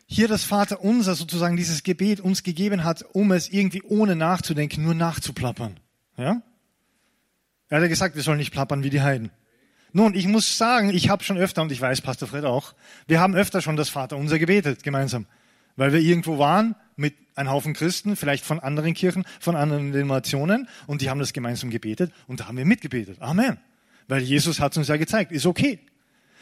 hier 0.07 0.27
das 0.27 0.42
Vater 0.42 0.83
unser 0.83 1.14
sozusagen 1.14 1.57
dieses 1.57 1.83
Gebet 1.83 2.21
uns 2.21 2.42
gegeben 2.42 2.83
hat, 2.83 3.05
um 3.12 3.31
es 3.33 3.49
irgendwie 3.49 3.83
ohne 3.83 4.16
nachzudenken, 4.16 4.83
nur 4.83 4.94
nachzuplappern. 4.94 5.79
Ja? 6.16 6.42
Er 7.68 7.77
hat 7.77 7.83
ja 7.83 7.88
gesagt, 7.88 8.16
wir 8.16 8.23
sollen 8.23 8.38
nicht 8.38 8.53
plappern 8.53 8.83
wie 8.83 8.90
die 8.90 9.03
Heiden. 9.03 9.31
Nun, 9.92 10.14
ich 10.14 10.27
muss 10.27 10.57
sagen, 10.57 10.90
ich 10.90 11.09
habe 11.09 11.25
schon 11.25 11.38
öfter, 11.38 11.62
und 11.62 11.73
ich 11.73 11.81
weiß, 11.81 12.01
Pastor 12.01 12.29
Fred 12.29 12.44
auch, 12.44 12.75
wir 13.07 13.21
haben 13.21 13.35
öfter 13.35 13.61
schon 13.61 13.77
das 13.77 13.88
Vater 13.88 14.16
unser 14.16 14.38
gebetet, 14.38 14.83
gemeinsam. 14.83 15.27
Weil 15.77 15.92
wir 15.92 16.01
irgendwo 16.01 16.38
waren 16.38 16.75
mit 16.97 17.14
einem 17.35 17.51
Haufen 17.51 17.73
Christen, 17.75 18.16
vielleicht 18.16 18.44
von 18.44 18.59
anderen 18.59 18.94
Kirchen, 18.94 19.25
von 19.40 19.57
anderen 19.57 19.92
Denominationen, 19.92 20.68
und 20.87 21.03
die 21.03 21.11
haben 21.11 21.21
das 21.21 21.33
gemeinsam 21.33 21.71
gebetet, 21.71 22.12
und 22.27 22.40
da 22.40 22.49
haben 22.49 22.57
wir 22.57 22.64
mitgebetet. 22.64 23.21
Amen. 23.21 23.59
Weil 24.09 24.23
Jesus 24.23 24.59
hat 24.61 24.77
uns 24.77 24.88
ja 24.88 24.97
gezeigt, 24.97 25.33
ist 25.33 25.47
okay. 25.47 25.79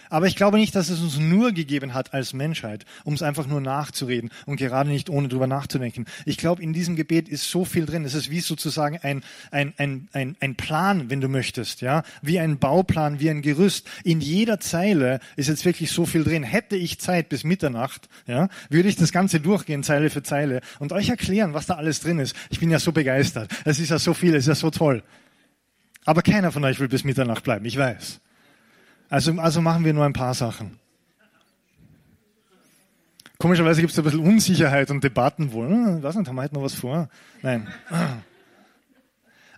Aber 0.09 0.27
ich 0.27 0.37
glaube 0.37 0.59
nicht, 0.59 0.75
dass 0.75 0.89
es 0.89 1.01
uns 1.01 1.19
nur 1.19 1.53
gegeben 1.53 1.95
hat 1.95 2.15
als 2.15 2.33
Menschheit, 2.33 2.85
um 3.05 3.15
es 3.15 3.23
einfach 3.23 3.47
nur 3.47 3.61
nachzureden 3.61 4.31
und 4.45 4.57
gerade 4.57 4.89
nicht 4.89 5.11
ohne 5.11 5.29
drüber 5.29 5.47
nachzudenken. 5.47 6.07
Ich 6.25 6.37
glaube, 6.37 6.63
in 6.63 6.73
diesem 6.73 6.97
Gebet 6.97 7.29
ist 7.29 7.51
so 7.51 7.65
viel 7.65 7.87
drin. 7.87 8.05
Es 8.05 8.15
ist 8.15 8.31
wie 8.31 8.41
sozusagen 8.41 8.99
ein, 8.99 9.23
ein, 9.51 9.75
ein, 9.77 10.09
ein, 10.13 10.37
ein 10.41 10.55
Plan, 10.55 11.11
wenn 11.11 11.21
du 11.21 11.29
möchtest, 11.29 11.81
ja, 11.81 12.03
wie 12.23 12.39
ein 12.39 12.59
Bauplan, 12.59 13.21
wie 13.21 13.31
ein 13.31 13.43
Gerüst. 13.43 13.89
In 14.05 14.21
jeder 14.21 14.61
Zeile 14.61 15.21
ist 15.37 15.49
jetzt 15.49 15.65
wirklich 15.65 15.91
so 15.91 16.07
viel 16.07 16.25
drin. 16.25 16.43
Hätte 16.43 16.77
ich 16.77 17.01
Zeit 17.01 17.29
bis 17.29 17.45
Mitternacht, 17.45 18.09
ja, 18.27 18.49
würde 18.71 18.89
ich 18.89 18.97
das 18.97 19.13
Ganze 19.13 19.41
durchgehen, 19.41 19.83
Zeile 19.83 20.11
für 20.11 20.23
Zeile 20.23 20.61
und 20.79 20.93
euch 20.93 21.09
erklären, 21.09 21.55
was 21.55 21.67
da 21.67 21.75
alles 21.75 22.01
drin 22.01 22.19
ist. 22.19 22.37
Ich 22.51 22.61
bin 22.61 22.71
ja 22.71 22.79
so 22.79 22.93
begeistert. 22.93 23.51
Es 23.65 23.81
ist 23.81 23.91
ja 23.91 23.99
so 23.99 24.15
viel, 24.15 24.35
es 24.35 24.45
ist 24.45 24.49
ja 24.49 24.55
so 24.55 24.71
toll. 24.71 25.03
Aber 26.07 26.23
keiner 26.23 26.53
von 26.53 26.65
euch 26.65 26.81
will 26.81 26.89
bis 26.89 27.05
Mitternacht 27.05 27.45
bleiben, 27.45 27.65
ich 27.67 27.77
weiß. 27.77 28.21
Also, 29.11 29.33
also 29.39 29.61
machen 29.61 29.85
wir 29.85 29.93
nur 29.93 30.05
ein 30.05 30.13
paar 30.13 30.35
Sachen. 30.35 30.79
Komischerweise 33.39 33.81
gibt 33.81 33.93
es 33.93 33.99
ein 33.99 34.05
bisschen 34.05 34.21
Unsicherheit 34.21 34.91
und 34.91 35.05
Debatten 35.05 35.53
wohl. 35.53 35.69
Hm, 35.69 36.03
weiß 36.03 36.15
nicht, 36.15 36.29
haben 36.29 36.37
wir 36.37 36.43
heute 36.43 36.55
noch 36.55 36.63
was 36.63 36.75
vor? 36.75 37.09
Nein. 37.43 37.69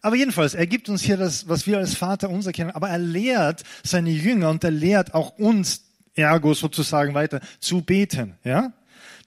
Aber 0.02 0.16
jedenfalls, 0.16 0.54
er 0.54 0.66
gibt 0.66 0.88
uns 0.88 1.02
hier 1.02 1.16
das, 1.16 1.48
was 1.48 1.66
wir 1.66 1.78
als 1.78 1.94
Vater 1.94 2.30
unser 2.30 2.52
kennen, 2.52 2.70
aber 2.70 2.88
er 2.88 2.98
lehrt 2.98 3.62
seine 3.82 4.10
Jünger 4.10 4.50
und 4.50 4.64
er 4.64 4.70
lehrt 4.70 5.14
auch 5.14 5.38
uns, 5.38 5.84
ergo 6.14 6.54
sozusagen 6.54 7.14
weiter, 7.14 7.40
zu 7.60 7.82
beten. 7.82 8.34
Ja? 8.42 8.72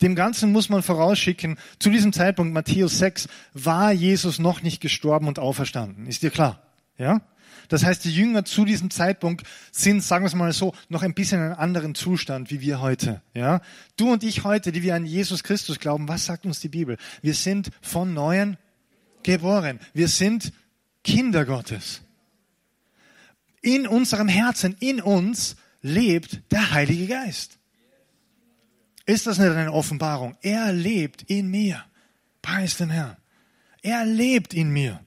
Dem 0.01 0.15
Ganzen 0.15 0.51
muss 0.51 0.69
man 0.69 0.81
vorausschicken, 0.81 1.57
zu 1.77 1.89
diesem 1.89 2.13
Zeitpunkt, 2.13 2.53
Matthäus 2.53 2.97
6, 2.97 3.27
war 3.53 3.91
Jesus 3.91 4.39
noch 4.39 4.63
nicht 4.63 4.81
gestorben 4.81 5.27
und 5.27 5.39
auferstanden. 5.39 6.07
Ist 6.07 6.23
dir 6.23 6.31
klar? 6.31 6.61
Ja? 7.01 7.21
Das 7.67 7.83
heißt, 7.83 8.05
die 8.05 8.13
Jünger 8.13 8.45
zu 8.45 8.63
diesem 8.63 8.91
Zeitpunkt 8.91 9.45
sind, 9.71 10.03
sagen 10.03 10.23
wir 10.23 10.27
es 10.27 10.35
mal 10.35 10.53
so, 10.53 10.73
noch 10.89 11.03
ein 11.03 11.13
bisschen 11.13 11.39
in 11.39 11.47
einem 11.47 11.59
anderen 11.59 11.95
Zustand 11.95 12.51
wie 12.51 12.61
wir 12.61 12.79
heute. 12.79 13.21
Ja? 13.33 13.61
Du 13.97 14.11
und 14.11 14.23
ich 14.23 14.43
heute, 14.43 14.71
die 14.71 14.83
wir 14.83 14.95
an 14.95 15.05
Jesus 15.05 15.43
Christus 15.43 15.79
glauben, 15.79 16.07
was 16.07 16.25
sagt 16.25 16.45
uns 16.45 16.59
die 16.59 16.69
Bibel? 16.69 16.97
Wir 17.21 17.33
sind 17.33 17.71
von 17.81 18.13
Neuem 18.13 18.57
geboren. 19.23 19.79
Wir 19.93 20.07
sind 20.07 20.53
Kinder 21.03 21.45
Gottes. 21.45 22.01
In 23.61 23.87
unserem 23.87 24.27
Herzen, 24.27 24.75
in 24.79 25.01
uns 25.01 25.55
lebt 25.81 26.51
der 26.51 26.71
Heilige 26.71 27.07
Geist. 27.07 27.57
Ist 29.05 29.25
das 29.25 29.39
nicht 29.39 29.49
eine 29.49 29.73
Offenbarung? 29.73 30.37
Er 30.41 30.71
lebt 30.71 31.23
in 31.23 31.49
mir. 31.49 31.83
Preis 32.41 32.77
den 32.77 32.91
Herrn. 32.91 33.17
Er 33.81 34.05
lebt 34.05 34.53
in 34.53 34.69
mir. 34.69 35.03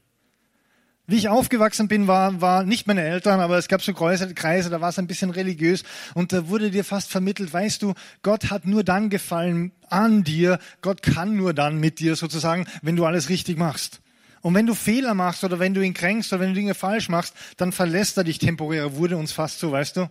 Wie 1.07 1.17
ich 1.17 1.29
aufgewachsen 1.29 1.87
bin, 1.87 2.07
war, 2.07 2.41
war 2.41 2.65
nicht 2.65 2.87
meine 2.87 3.03
Eltern, 3.03 3.41
aber 3.41 3.59
es 3.59 3.69
gab 3.69 3.83
so 3.83 3.93
Kreise, 3.93 4.33
Kreise, 4.33 4.71
da 4.71 4.81
war 4.81 4.89
es 4.89 4.99
ein 4.99 5.07
bisschen 5.07 5.29
religiös 5.31 5.85
und 6.15 6.33
da 6.33 6.49
wurde 6.49 6.71
dir 6.71 6.83
fast 6.83 7.11
vermittelt, 7.11 7.53
weißt 7.53 7.83
du, 7.83 7.93
Gott 8.23 8.51
hat 8.51 8.67
nur 8.67 8.85
dann 8.85 9.11
gefallen 9.11 9.73
an 9.91 10.25
dir, 10.25 10.59
Gott 10.81 11.03
kann 11.03 11.37
nur 11.37 11.53
dann 11.53 11.79
mit 11.79 12.01
dir 12.01 12.17
sozusagen, 12.17 12.67
wenn 12.81 12.97
du 12.97 13.05
alles 13.05 13.29
richtig 13.29 13.59
machst. 13.59 14.01
Und 14.41 14.55
wenn 14.55 14.67
du 14.67 14.75
Fehler 14.75 15.13
machst 15.13 15.45
oder 15.45 15.59
wenn 15.59 15.75
du 15.75 15.83
ihn 15.83 15.93
kränkst 15.93 16.33
oder 16.33 16.41
wenn 16.41 16.51
du 16.51 16.55
Dinge 16.55 16.75
falsch 16.75 17.11
machst, 17.11 17.35
dann 17.59 17.73
verlässt 17.73 18.17
er 18.17 18.25
dich 18.25 18.39
temporär, 18.39 18.97
wurde 18.97 19.19
uns 19.19 19.33
fast 19.33 19.59
so, 19.59 19.73
weißt 19.73 19.99
du? 19.99 20.11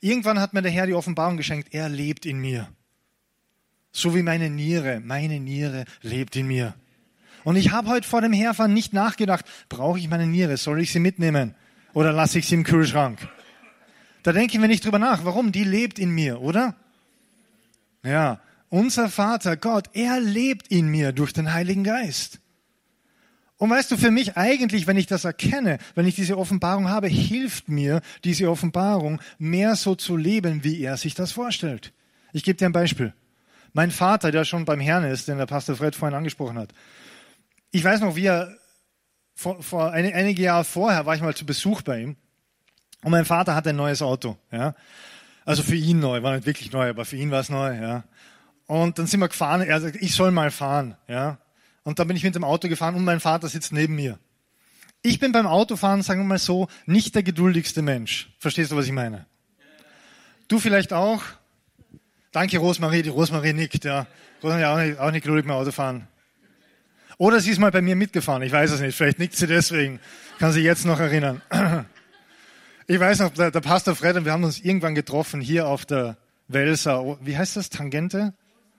Irgendwann 0.00 0.40
hat 0.40 0.52
mir 0.52 0.62
der 0.62 0.70
Herr 0.70 0.86
die 0.86 0.94
Offenbarung 0.94 1.36
geschenkt, 1.36 1.74
er 1.74 1.88
lebt 1.88 2.26
in 2.26 2.38
mir. 2.38 2.68
So 3.90 4.14
wie 4.14 4.22
meine 4.22 4.50
Niere, 4.50 5.00
meine 5.00 5.40
Niere 5.40 5.84
lebt 6.02 6.36
in 6.36 6.46
mir. 6.46 6.74
Und 7.46 7.54
ich 7.54 7.70
habe 7.70 7.90
heute 7.90 8.08
vor 8.08 8.22
dem 8.22 8.32
Herfahren 8.32 8.74
nicht 8.74 8.92
nachgedacht, 8.92 9.44
brauche 9.68 10.00
ich 10.00 10.08
meine 10.08 10.26
Niere, 10.26 10.56
soll 10.56 10.80
ich 10.80 10.90
sie 10.90 10.98
mitnehmen 10.98 11.54
oder 11.92 12.12
lasse 12.12 12.40
ich 12.40 12.48
sie 12.48 12.56
im 12.56 12.64
Kühlschrank? 12.64 13.20
Da 14.24 14.32
denken 14.32 14.60
wir 14.60 14.66
nicht 14.66 14.84
drüber 14.84 14.98
nach. 14.98 15.24
Warum? 15.24 15.52
Die 15.52 15.62
lebt 15.62 16.00
in 16.00 16.10
mir, 16.10 16.40
oder? 16.40 16.74
Ja, 18.02 18.40
unser 18.68 19.08
Vater 19.08 19.56
Gott, 19.56 19.90
er 19.92 20.18
lebt 20.18 20.66
in 20.72 20.88
mir 20.88 21.12
durch 21.12 21.32
den 21.32 21.52
Heiligen 21.52 21.84
Geist. 21.84 22.40
Und 23.58 23.70
weißt 23.70 23.92
du, 23.92 23.96
für 23.96 24.10
mich 24.10 24.36
eigentlich, 24.36 24.88
wenn 24.88 24.96
ich 24.96 25.06
das 25.06 25.24
erkenne, 25.24 25.78
wenn 25.94 26.04
ich 26.04 26.16
diese 26.16 26.38
Offenbarung 26.38 26.88
habe, 26.88 27.06
hilft 27.06 27.68
mir 27.68 28.00
diese 28.24 28.50
Offenbarung 28.50 29.20
mehr 29.38 29.76
so 29.76 29.94
zu 29.94 30.16
leben, 30.16 30.64
wie 30.64 30.82
er 30.82 30.96
sich 30.96 31.14
das 31.14 31.30
vorstellt. 31.30 31.92
Ich 32.32 32.42
gebe 32.42 32.58
dir 32.58 32.66
ein 32.66 32.72
Beispiel. 32.72 33.14
Mein 33.72 33.92
Vater, 33.92 34.32
der 34.32 34.44
schon 34.44 34.64
beim 34.64 34.80
Herrn 34.80 35.04
ist, 35.04 35.28
den 35.28 35.38
der 35.38 35.46
Pastor 35.46 35.76
Fred 35.76 35.94
vorhin 35.94 36.16
angesprochen 36.16 36.58
hat. 36.58 36.70
Ich 37.70 37.84
weiß 37.84 38.00
noch, 38.00 38.16
wie 38.16 38.26
er 38.26 38.56
vor, 39.34 39.62
vor 39.62 39.92
eine, 39.92 40.14
einige 40.14 40.42
Jahre 40.42 40.64
vorher 40.64 41.06
war 41.06 41.14
ich 41.14 41.22
mal 41.22 41.34
zu 41.34 41.46
Besuch 41.46 41.82
bei 41.82 42.00
ihm 42.00 42.16
und 43.02 43.10
mein 43.10 43.24
Vater 43.24 43.54
hatte 43.54 43.70
ein 43.70 43.76
neues 43.76 44.02
Auto. 44.02 44.36
Ja, 44.50 44.74
also 45.44 45.62
für 45.62 45.74
ihn 45.76 46.00
neu, 46.00 46.22
war 46.22 46.34
nicht 46.34 46.46
wirklich 46.46 46.72
neu, 46.72 46.88
aber 46.88 47.04
für 47.04 47.16
ihn 47.16 47.30
war 47.30 47.40
es 47.40 47.50
neu. 47.50 47.74
Ja, 47.74 48.04
und 48.66 48.98
dann 48.98 49.06
sind 49.06 49.20
wir 49.20 49.28
gefahren. 49.28 49.60
Er 49.60 49.80
sagt, 49.80 49.96
ich 49.96 50.14
soll 50.14 50.30
mal 50.30 50.50
fahren. 50.50 50.96
Ja, 51.06 51.38
und 51.84 51.98
dann 51.98 52.08
bin 52.08 52.16
ich 52.16 52.24
mit 52.24 52.34
dem 52.34 52.44
Auto 52.44 52.68
gefahren 52.68 52.94
und 52.94 53.04
mein 53.04 53.20
Vater 53.20 53.48
sitzt 53.48 53.72
neben 53.72 53.94
mir. 53.94 54.18
Ich 55.02 55.20
bin 55.20 55.30
beim 55.30 55.46
Autofahren, 55.46 56.02
sagen 56.02 56.22
wir 56.22 56.24
mal 56.24 56.38
so, 56.38 56.68
nicht 56.86 57.14
der 57.14 57.22
geduldigste 57.22 57.82
Mensch. 57.82 58.34
Verstehst 58.38 58.72
du, 58.72 58.76
was 58.76 58.86
ich 58.86 58.92
meine? 58.92 59.26
Du 60.48 60.58
vielleicht 60.58 60.92
auch? 60.92 61.22
Danke, 62.32 62.58
Rosmarie. 62.58 63.02
Die 63.02 63.08
Rosmarie 63.08 63.52
nickt, 63.52 63.84
ja. 63.84 64.06
Rosmarie 64.42 64.64
auch 64.64 64.78
nicht, 64.78 64.98
auch 64.98 65.10
nicht 65.10 65.22
geduldig 65.22 65.46
beim 65.46 65.56
Autofahren. 65.56 66.08
Oder 67.18 67.40
sie 67.40 67.50
ist 67.50 67.58
mal 67.58 67.70
bei 67.70 67.82
mir 67.82 67.96
mitgefahren. 67.96 68.42
Ich 68.42 68.52
weiß 68.52 68.72
es 68.72 68.80
nicht. 68.80 68.94
Vielleicht 68.94 69.18
nickt 69.18 69.36
sie 69.36 69.46
deswegen. 69.46 70.00
Kann 70.38 70.52
sie 70.52 70.60
jetzt 70.60 70.84
noch 70.84 71.00
erinnern. 71.00 71.42
Ich 72.88 73.00
weiß 73.00 73.18
noch, 73.18 73.30
der, 73.30 73.50
Pastor 73.50 73.96
Fred 73.96 74.14
und 74.14 74.26
wir 74.26 74.30
haben 74.30 74.44
uns 74.44 74.60
irgendwann 74.60 74.94
getroffen 74.94 75.40
hier 75.40 75.66
auf 75.66 75.84
der 75.84 76.16
Welser, 76.46 77.18
wie 77.20 77.36
heißt 77.36 77.56
das? 77.56 77.68
Tangente? 77.68 78.32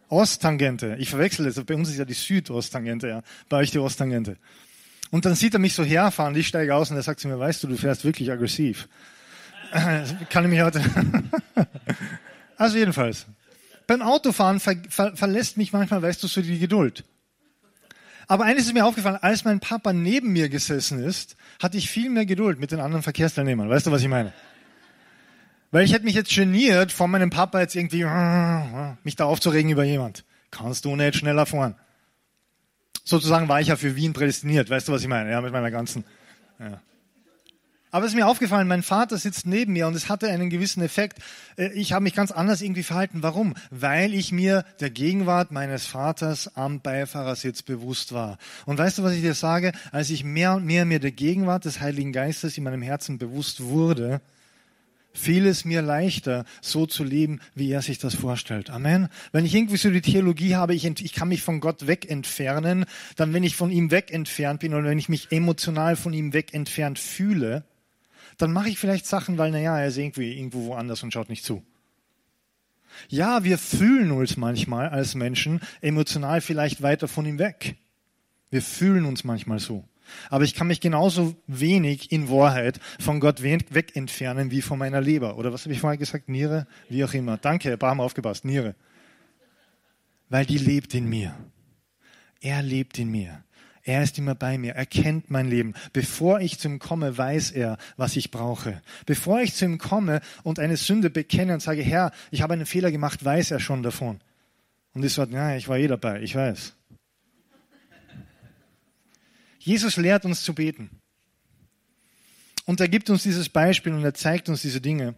Osttangente. 0.08 0.96
Ich 0.98 1.10
verwechsel 1.10 1.46
es. 1.46 1.62
Bei 1.62 1.76
uns 1.76 1.90
ist 1.90 1.98
ja 1.98 2.06
die 2.06 2.14
Südosttangente, 2.14 3.10
ja. 3.10 3.22
Bei 3.50 3.58
euch 3.58 3.72
die 3.72 3.80
Osttangente. 3.80 4.38
Und 5.12 5.26
dann 5.26 5.36
sieht 5.36 5.56
er 5.56 5.60
mich 5.60 5.74
so 5.74 5.84
herfahren, 5.84 6.36
ich 6.38 6.48
steige 6.48 6.74
aus 6.74 6.90
und 6.90 6.96
er 6.96 7.04
sagt 7.04 7.20
zu 7.20 7.28
mir, 7.28 7.38
weißt 7.38 7.64
du, 7.64 7.68
du 7.68 7.76
fährst 7.76 8.06
wirklich 8.06 8.32
aggressiv. 8.32 8.88
Kann 10.30 10.46
ich 10.46 10.50
mich 10.50 10.62
heute. 10.62 10.82
also 12.58 12.78
jedenfalls. 12.78 13.26
Beim 13.88 14.02
Autofahren 14.02 14.62
ver 14.62 14.76
ver 14.90 15.18
verlässt 15.18 15.58
mich 15.58 15.74
manchmal, 15.74 16.02
weißt 16.02 16.24
du, 16.24 16.28
so 16.28 16.42
die 16.42 16.60
Geduld. 16.60 17.04
Aber 18.28 18.44
eines 18.44 18.66
ist 18.66 18.74
mir 18.74 18.86
aufgefallen, 18.86 19.18
als 19.22 19.46
mein 19.46 19.60
Papa 19.62 19.94
neben 19.94 20.34
mir 20.34 20.50
gesessen 20.50 21.02
ist, 21.04 21.38
hatte 21.62 21.78
ich 21.78 21.90
viel 21.90 22.10
mehr 22.10 22.26
Geduld 22.26 22.60
mit 22.60 22.72
den 22.72 22.82
anderen 22.82 23.02
Verkehrsteilnehmern. 23.02 23.70
Weißt 23.70 23.88
du, 23.88 23.92
was 23.92 24.02
ich 24.02 24.10
meine? 24.10 24.34
Weil 25.72 25.86
ich 25.86 25.94
hätte 25.94 26.06
mich 26.06 26.16
jetzt 26.16 26.34
geniert, 26.34 26.92
von 26.92 27.10
meinem 27.10 27.30
Papa 27.30 27.60
jetzt 27.62 27.76
irgendwie 27.76 28.04
mich 29.04 29.16
da 29.16 29.26
aufzuregen 29.26 29.72
über 29.72 29.84
jemand. 29.84 30.26
Kannst 30.52 30.86
du 30.86 30.96
nicht 30.96 31.16
schneller 31.16 31.46
fahren? 31.46 31.76
Sozusagen 33.04 33.48
war 33.48 33.62
ich 33.62 33.68
ja 33.68 33.78
für 33.78 33.96
Wien 33.96 34.12
prädestiniert. 34.14 34.70
Weißt 34.70 34.88
du, 34.88 34.92
was 34.92 35.02
ich 35.02 35.08
meine? 35.08 35.32
Ja, 35.32 35.40
mit 35.40 35.54
meiner 35.54 35.72
ganzen. 35.72 36.04
Ja. 36.60 36.82
Aber 37.98 38.06
es 38.06 38.12
ist 38.12 38.16
mir 38.16 38.28
aufgefallen, 38.28 38.68
mein 38.68 38.84
Vater 38.84 39.18
sitzt 39.18 39.48
neben 39.48 39.74
mir 39.74 39.88
und 39.88 39.96
es 39.96 40.08
hatte 40.08 40.28
einen 40.30 40.52
gewissen 40.52 40.84
Effekt. 40.84 41.18
Äh, 41.58 41.70
ich 41.70 41.94
habe 41.94 42.04
mich 42.04 42.14
ganz 42.14 42.32
anders 42.32 42.62
irgendwie 42.62 42.84
verhalten. 42.84 43.24
Warum? 43.24 43.56
Weil 43.72 44.14
ich 44.14 44.32
mir 44.32 44.66
der 44.80 44.92
Gegenwart 44.92 45.52
meines 45.52 45.88
Vaters 45.88 46.56
am 46.56 46.80
Beifahrersitz 46.80 47.64
bewusst 47.64 48.14
war. 48.14 48.38
Und 48.68 48.78
weißt 48.78 49.00
du, 49.00 49.04
was 49.04 49.14
ich 49.14 49.22
dir 49.22 49.34
sage? 49.34 49.72
Als 49.92 50.12
ich 50.12 50.24
mehr 50.24 50.54
und 50.54 50.64
mehr 50.64 50.86
mir 50.86 51.00
der 51.00 51.10
Gegenwart 51.10 51.66
des 51.66 51.80
Heiligen 51.80 52.14
Geistes 52.14 52.56
in 52.56 52.66
meinem 52.66 52.84
Herzen 52.84 53.18
bewusst 53.18 53.64
wurde, 53.64 54.22
fiel 55.12 55.48
es 55.48 55.66
mir 55.66 55.82
leichter, 55.82 56.46
so 56.62 56.86
zu 56.86 57.04
leben, 57.04 57.40
wie 57.56 57.72
er 57.72 57.82
sich 57.82 57.98
das 57.98 58.14
vorstellt. 58.14 58.70
Amen. 58.70 59.08
Wenn 59.32 59.44
ich 59.44 59.56
irgendwie 59.56 59.78
so 59.78 59.90
die 59.90 60.02
Theologie 60.02 60.54
habe, 60.54 60.76
ich, 60.76 60.86
ich 60.86 61.14
kann 61.14 61.30
mich 61.30 61.42
von 61.42 61.62
Gott 61.62 61.88
weg 61.88 62.08
entfernen, 62.12 62.86
dann 63.16 63.34
wenn 63.34 63.44
ich 63.44 63.56
von 63.56 63.72
ihm 63.72 63.90
weg 63.90 64.14
entfernt 64.14 64.60
bin 64.60 64.76
oder 64.76 64.84
wenn 64.84 65.00
ich 65.00 65.10
mich 65.10 65.32
emotional 65.32 65.96
von 65.96 66.14
ihm 66.14 66.34
weg 66.34 66.54
entfernt 66.54 67.00
fühle, 67.00 67.64
dann 68.38 68.52
mache 68.52 68.70
ich 68.70 68.80
vielleicht 68.80 69.06
Sachen, 69.06 69.38
weil, 69.38 69.52
naja, 69.52 69.80
er 69.80 69.88
ist 69.88 69.98
irgendwie 69.98 70.38
irgendwo 70.38 70.66
woanders 70.68 71.04
und 71.04 71.12
schaut 71.12 71.30
nicht 71.30 71.44
zu. 71.44 71.64
Ja, 73.10 73.44
wir 73.44 73.58
fühlen 73.58 74.12
uns 74.12 74.38
manchmal 74.38 74.90
als 74.90 75.16
Menschen 75.16 75.62
emotional 75.82 76.42
vielleicht 76.42 76.82
weiter 76.82 77.08
von 77.08 77.26
ihm 77.26 77.40
weg. 77.40 77.76
Wir 78.50 78.62
fühlen 78.62 79.06
uns 79.06 79.24
manchmal 79.24 79.60
so. 79.60 79.88
Aber 80.30 80.46
ich 80.46 80.56
kann 80.56 80.68
mich 80.68 80.80
genauso 80.80 81.36
wenig 81.48 82.12
in 82.12 82.30
Wahrheit 82.30 82.80
von 83.00 83.20
Gott 83.20 83.44
weg 83.44 83.96
entfernen 83.96 84.52
wie 84.52 84.62
von 84.62 84.80
meiner 84.80 85.02
Leber. 85.02 85.38
Oder 85.38 85.52
was 85.52 85.66
habe 85.66 85.74
ich 85.74 85.82
vorher 85.82 85.98
gesagt? 85.98 86.30
Niere? 86.30 86.66
Wie 86.90 87.04
auch 87.04 87.14
immer. 87.14 87.38
Danke, 87.38 87.78
haben 87.80 88.00
aufgepasst. 88.00 88.46
Niere. 88.46 88.76
Weil 90.30 90.46
die 90.46 90.58
lebt 90.58 90.94
in 90.94 91.10
mir. 91.10 91.36
Er 92.40 92.62
lebt 92.62 93.00
in 93.00 93.10
mir. 93.10 93.44
Er 93.88 94.04
ist 94.04 94.18
immer 94.18 94.36
bei 94.36 94.58
mir. 94.58 94.74
Er 94.76 94.86
kennt 94.86 95.32
mein 95.32 95.50
Leben. 95.50 95.74
Bevor 95.94 96.42
ich 96.42 96.60
zu 96.60 96.68
ihm 96.68 96.78
komme, 96.78 97.18
weiß 97.18 97.52
er, 97.52 97.78
was 97.96 98.18
ich 98.18 98.32
brauche. 98.32 98.82
Bevor 99.06 99.40
ich 99.40 99.54
zu 99.54 99.64
ihm 99.64 99.78
komme 99.78 100.20
und 100.44 100.60
eine 100.60 100.76
Sünde 100.76 101.10
bekenne 101.10 101.54
und 101.54 101.62
sage, 101.62 101.84
Herr, 101.84 102.12
ich 102.30 102.42
habe 102.42 102.52
einen 102.52 102.66
Fehler 102.66 102.92
gemacht, 102.92 103.24
weiß 103.24 103.52
er 103.52 103.62
schon 103.62 103.84
davon. 103.84 104.20
Und 104.94 105.06
ich 105.06 105.14
sage, 105.14 105.34
ja, 105.34 105.56
ich 105.56 105.70
war 105.70 105.78
eh 105.78 105.88
dabei, 105.88 106.22
ich 106.22 106.36
weiß. 106.36 106.74
Jesus 109.60 109.96
lehrt 109.96 110.26
uns 110.26 110.44
zu 110.44 110.54
beten. 110.54 110.90
Und 112.66 112.82
er 112.82 112.90
gibt 112.90 113.10
uns 113.10 113.24
dieses 113.24 113.48
Beispiel 113.48 113.94
und 113.94 114.04
er 114.04 114.14
zeigt 114.14 114.50
uns 114.50 114.64
diese 114.64 114.82
Dinge. 114.82 115.16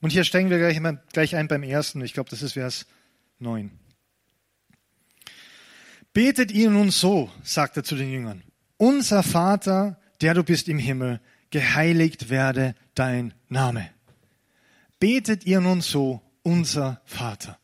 Und 0.00 0.10
hier 0.10 0.22
steigen 0.22 0.48
wir 0.48 0.58
gleich 1.12 1.34
ein 1.34 1.48
beim 1.48 1.64
ersten. 1.64 2.00
Ich 2.02 2.14
glaube, 2.14 2.30
das 2.30 2.42
ist 2.42 2.52
Vers 2.52 2.86
9. 3.40 3.81
Betet 6.12 6.52
ihr 6.52 6.70
nun 6.70 6.90
so, 6.90 7.30
sagt 7.42 7.76
er 7.76 7.84
zu 7.84 7.96
den 7.96 8.10
Jüngern, 8.10 8.42
unser 8.76 9.22
Vater, 9.22 9.98
der 10.20 10.34
du 10.34 10.44
bist 10.44 10.68
im 10.68 10.78
Himmel, 10.78 11.20
geheiligt 11.50 12.28
werde 12.28 12.74
dein 12.94 13.34
Name. 13.48 13.88
Betet 14.98 15.46
ihr 15.46 15.60
nun 15.60 15.80
so, 15.80 16.20
unser 16.42 17.00
Vater. 17.04 17.58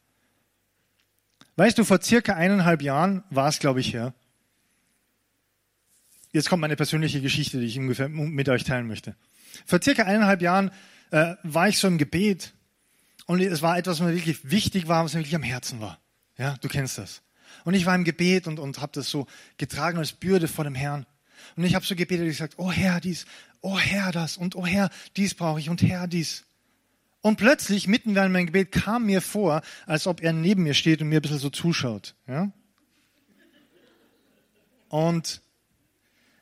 Weißt 1.57 1.77
du, 1.77 1.85
vor 1.85 2.01
circa 2.01 2.35
eineinhalb 2.35 2.83
Jahren 2.83 3.25
war 3.31 3.49
es, 3.49 3.59
glaube 3.59 3.81
ich, 3.81 3.93
ja. 3.93 4.15
Jetzt 6.33 6.49
kommt 6.49 6.61
meine 6.61 6.77
persönliche 6.77 7.21
Geschichte, 7.21 7.59
die 7.59 7.67
ich 7.67 7.79
ungefähr 7.79 8.09
mit 8.09 8.49
euch 8.49 8.65
teilen 8.65 8.87
möchte. 8.87 9.17
Vor 9.67 9.81
circa 9.83 10.05
eineinhalb 10.05 10.41
Jahren 10.41 10.71
äh, 11.11 11.35
war 11.43 11.69
ich 11.69 11.79
so 11.79 11.89
im 11.89 11.99
Gebet 11.99 12.55
und 13.27 13.41
es 13.41 13.61
war 13.61 13.77
etwas, 13.77 13.99
was 13.99 14.07
mir 14.07 14.15
wirklich 14.15 14.51
wichtig 14.51 14.89
war, 14.89 15.05
was 15.05 15.15
mir 15.15 15.21
wirklich 15.21 15.35
am 15.35 15.43
Herzen 15.43 15.81
war. 15.81 15.99
Ja, 16.37 16.57
du 16.61 16.69
kennst 16.69 16.99
das. 16.99 17.23
Und 17.65 17.75
ich 17.75 17.87
war 17.87 17.95
im 17.95 18.05
Gebet 18.05 18.47
und, 18.47 18.59
und 18.59 18.81
habe 18.81 18.93
das 18.95 19.09
so 19.09 19.27
getragen 19.57 19.99
als 19.99 20.13
Bürde 20.13 20.49
vor 20.49 20.65
dem 20.65 20.75
Herrn. 20.75 21.07
Und 21.57 21.65
ich 21.65 21.75
habe 21.75 21.85
so 21.85 21.95
gebetet 21.95 22.23
und 22.23 22.29
gesagt, 22.29 22.55
oh 22.57 22.71
Herr, 22.71 23.01
dies, 23.01 23.27
oh 23.61 23.79
Herr, 23.79 24.13
das 24.13 24.37
und 24.37 24.57
oh 24.57 24.67
Herr, 24.67 24.91
dies 25.17 25.35
brauche 25.35 25.61
ich 25.61 25.71
und 25.71 25.83
Herr, 25.83 26.07
dies. 26.07 26.45
Und 27.21 27.37
plötzlich, 27.37 27.89
mitten 27.89 28.15
während 28.15 28.33
meinem 28.33 28.47
Gebet, 28.47 28.73
kam 28.73 29.07
mir 29.07 29.21
vor, 29.21 29.63
als 29.87 30.07
ob 30.07 30.23
er 30.23 30.33
neben 30.33 30.63
mir 30.63 30.75
steht 30.75 31.03
und 31.03 31.09
mir 31.09 31.19
ein 31.19 31.23
bisschen 31.23 31.39
so 31.39 31.51
zuschaut. 31.51 32.15
Ja? 32.27 32.53
Und 34.89 35.43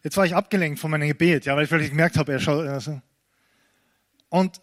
jetzt 0.05 0.17
war 0.17 0.27
ich 0.27 0.35
abgelenkt 0.35 0.79
von 0.79 0.91
meinem 0.91 1.09
Gebet, 1.09 1.47
ja, 1.47 1.57
weil 1.57 1.65
ich 1.65 1.71
vielleicht 1.71 1.91
gemerkt 1.91 2.17
habe, 2.17 2.33
er 2.33 2.41
schaut. 2.41 2.67
Also. 2.67 3.01
Und, 4.29 4.61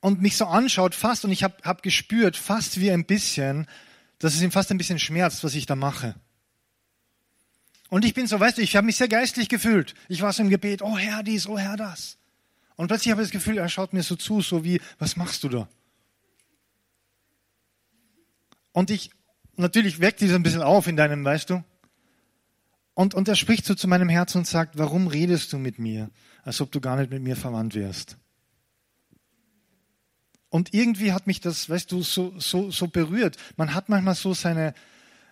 und 0.00 0.20
mich 0.20 0.36
so 0.36 0.44
anschaut 0.44 0.94
fast, 0.94 1.24
und 1.24 1.32
ich 1.32 1.42
habe 1.42 1.56
hab 1.62 1.82
gespürt, 1.82 2.36
fast 2.36 2.78
wie 2.78 2.90
ein 2.90 3.06
bisschen, 3.06 3.66
dass 4.18 4.34
es 4.34 4.42
ihm 4.42 4.50
fast 4.50 4.70
ein 4.70 4.78
bisschen 4.78 4.98
schmerzt, 4.98 5.44
was 5.44 5.54
ich 5.54 5.66
da 5.66 5.76
mache. 5.76 6.14
Und 7.88 8.04
ich 8.04 8.14
bin 8.14 8.26
so, 8.26 8.40
weißt 8.40 8.58
du, 8.58 8.62
ich 8.62 8.76
habe 8.76 8.86
mich 8.86 8.96
sehr 8.96 9.08
geistlich 9.08 9.48
gefühlt. 9.48 9.94
Ich 10.08 10.22
war 10.22 10.32
so 10.32 10.42
im 10.42 10.50
Gebet, 10.50 10.82
oh 10.82 10.96
Herr 10.96 11.22
dies, 11.22 11.46
oh 11.46 11.58
Herr 11.58 11.76
das. 11.76 12.18
Und 12.74 12.88
plötzlich 12.88 13.12
habe 13.12 13.22
ich 13.22 13.28
das 13.28 13.32
Gefühl, 13.32 13.58
er 13.58 13.68
schaut 13.68 13.92
mir 13.92 14.02
so 14.02 14.16
zu, 14.16 14.40
so 14.40 14.64
wie, 14.64 14.80
was 14.98 15.16
machst 15.16 15.44
du 15.44 15.48
da? 15.48 15.68
Und 18.72 18.90
ich, 18.90 19.10
natürlich 19.56 20.00
weckt 20.00 20.20
dieser 20.20 20.34
ein 20.34 20.42
bisschen 20.42 20.62
auf 20.62 20.86
in 20.86 20.96
deinem, 20.96 21.24
weißt 21.24 21.48
du? 21.50 21.64
Und, 22.92 23.14
und 23.14 23.28
er 23.28 23.36
spricht 23.36 23.64
so 23.64 23.74
zu 23.74 23.88
meinem 23.88 24.08
Herzen 24.08 24.38
und 24.38 24.46
sagt, 24.46 24.78
warum 24.78 25.06
redest 25.06 25.52
du 25.52 25.58
mit 25.58 25.78
mir, 25.78 26.10
als 26.42 26.60
ob 26.60 26.72
du 26.72 26.80
gar 26.80 26.96
nicht 26.96 27.10
mit 27.10 27.22
mir 27.22 27.36
verwandt 27.36 27.74
wärst? 27.74 28.18
Und 30.56 30.72
irgendwie 30.72 31.12
hat 31.12 31.26
mich 31.26 31.42
das, 31.42 31.68
weißt 31.68 31.92
du, 31.92 32.02
so, 32.02 32.32
so, 32.38 32.70
so 32.70 32.86
berührt. 32.86 33.36
Man 33.58 33.74
hat 33.74 33.90
manchmal 33.90 34.14
so 34.14 34.32
seine, 34.32 34.72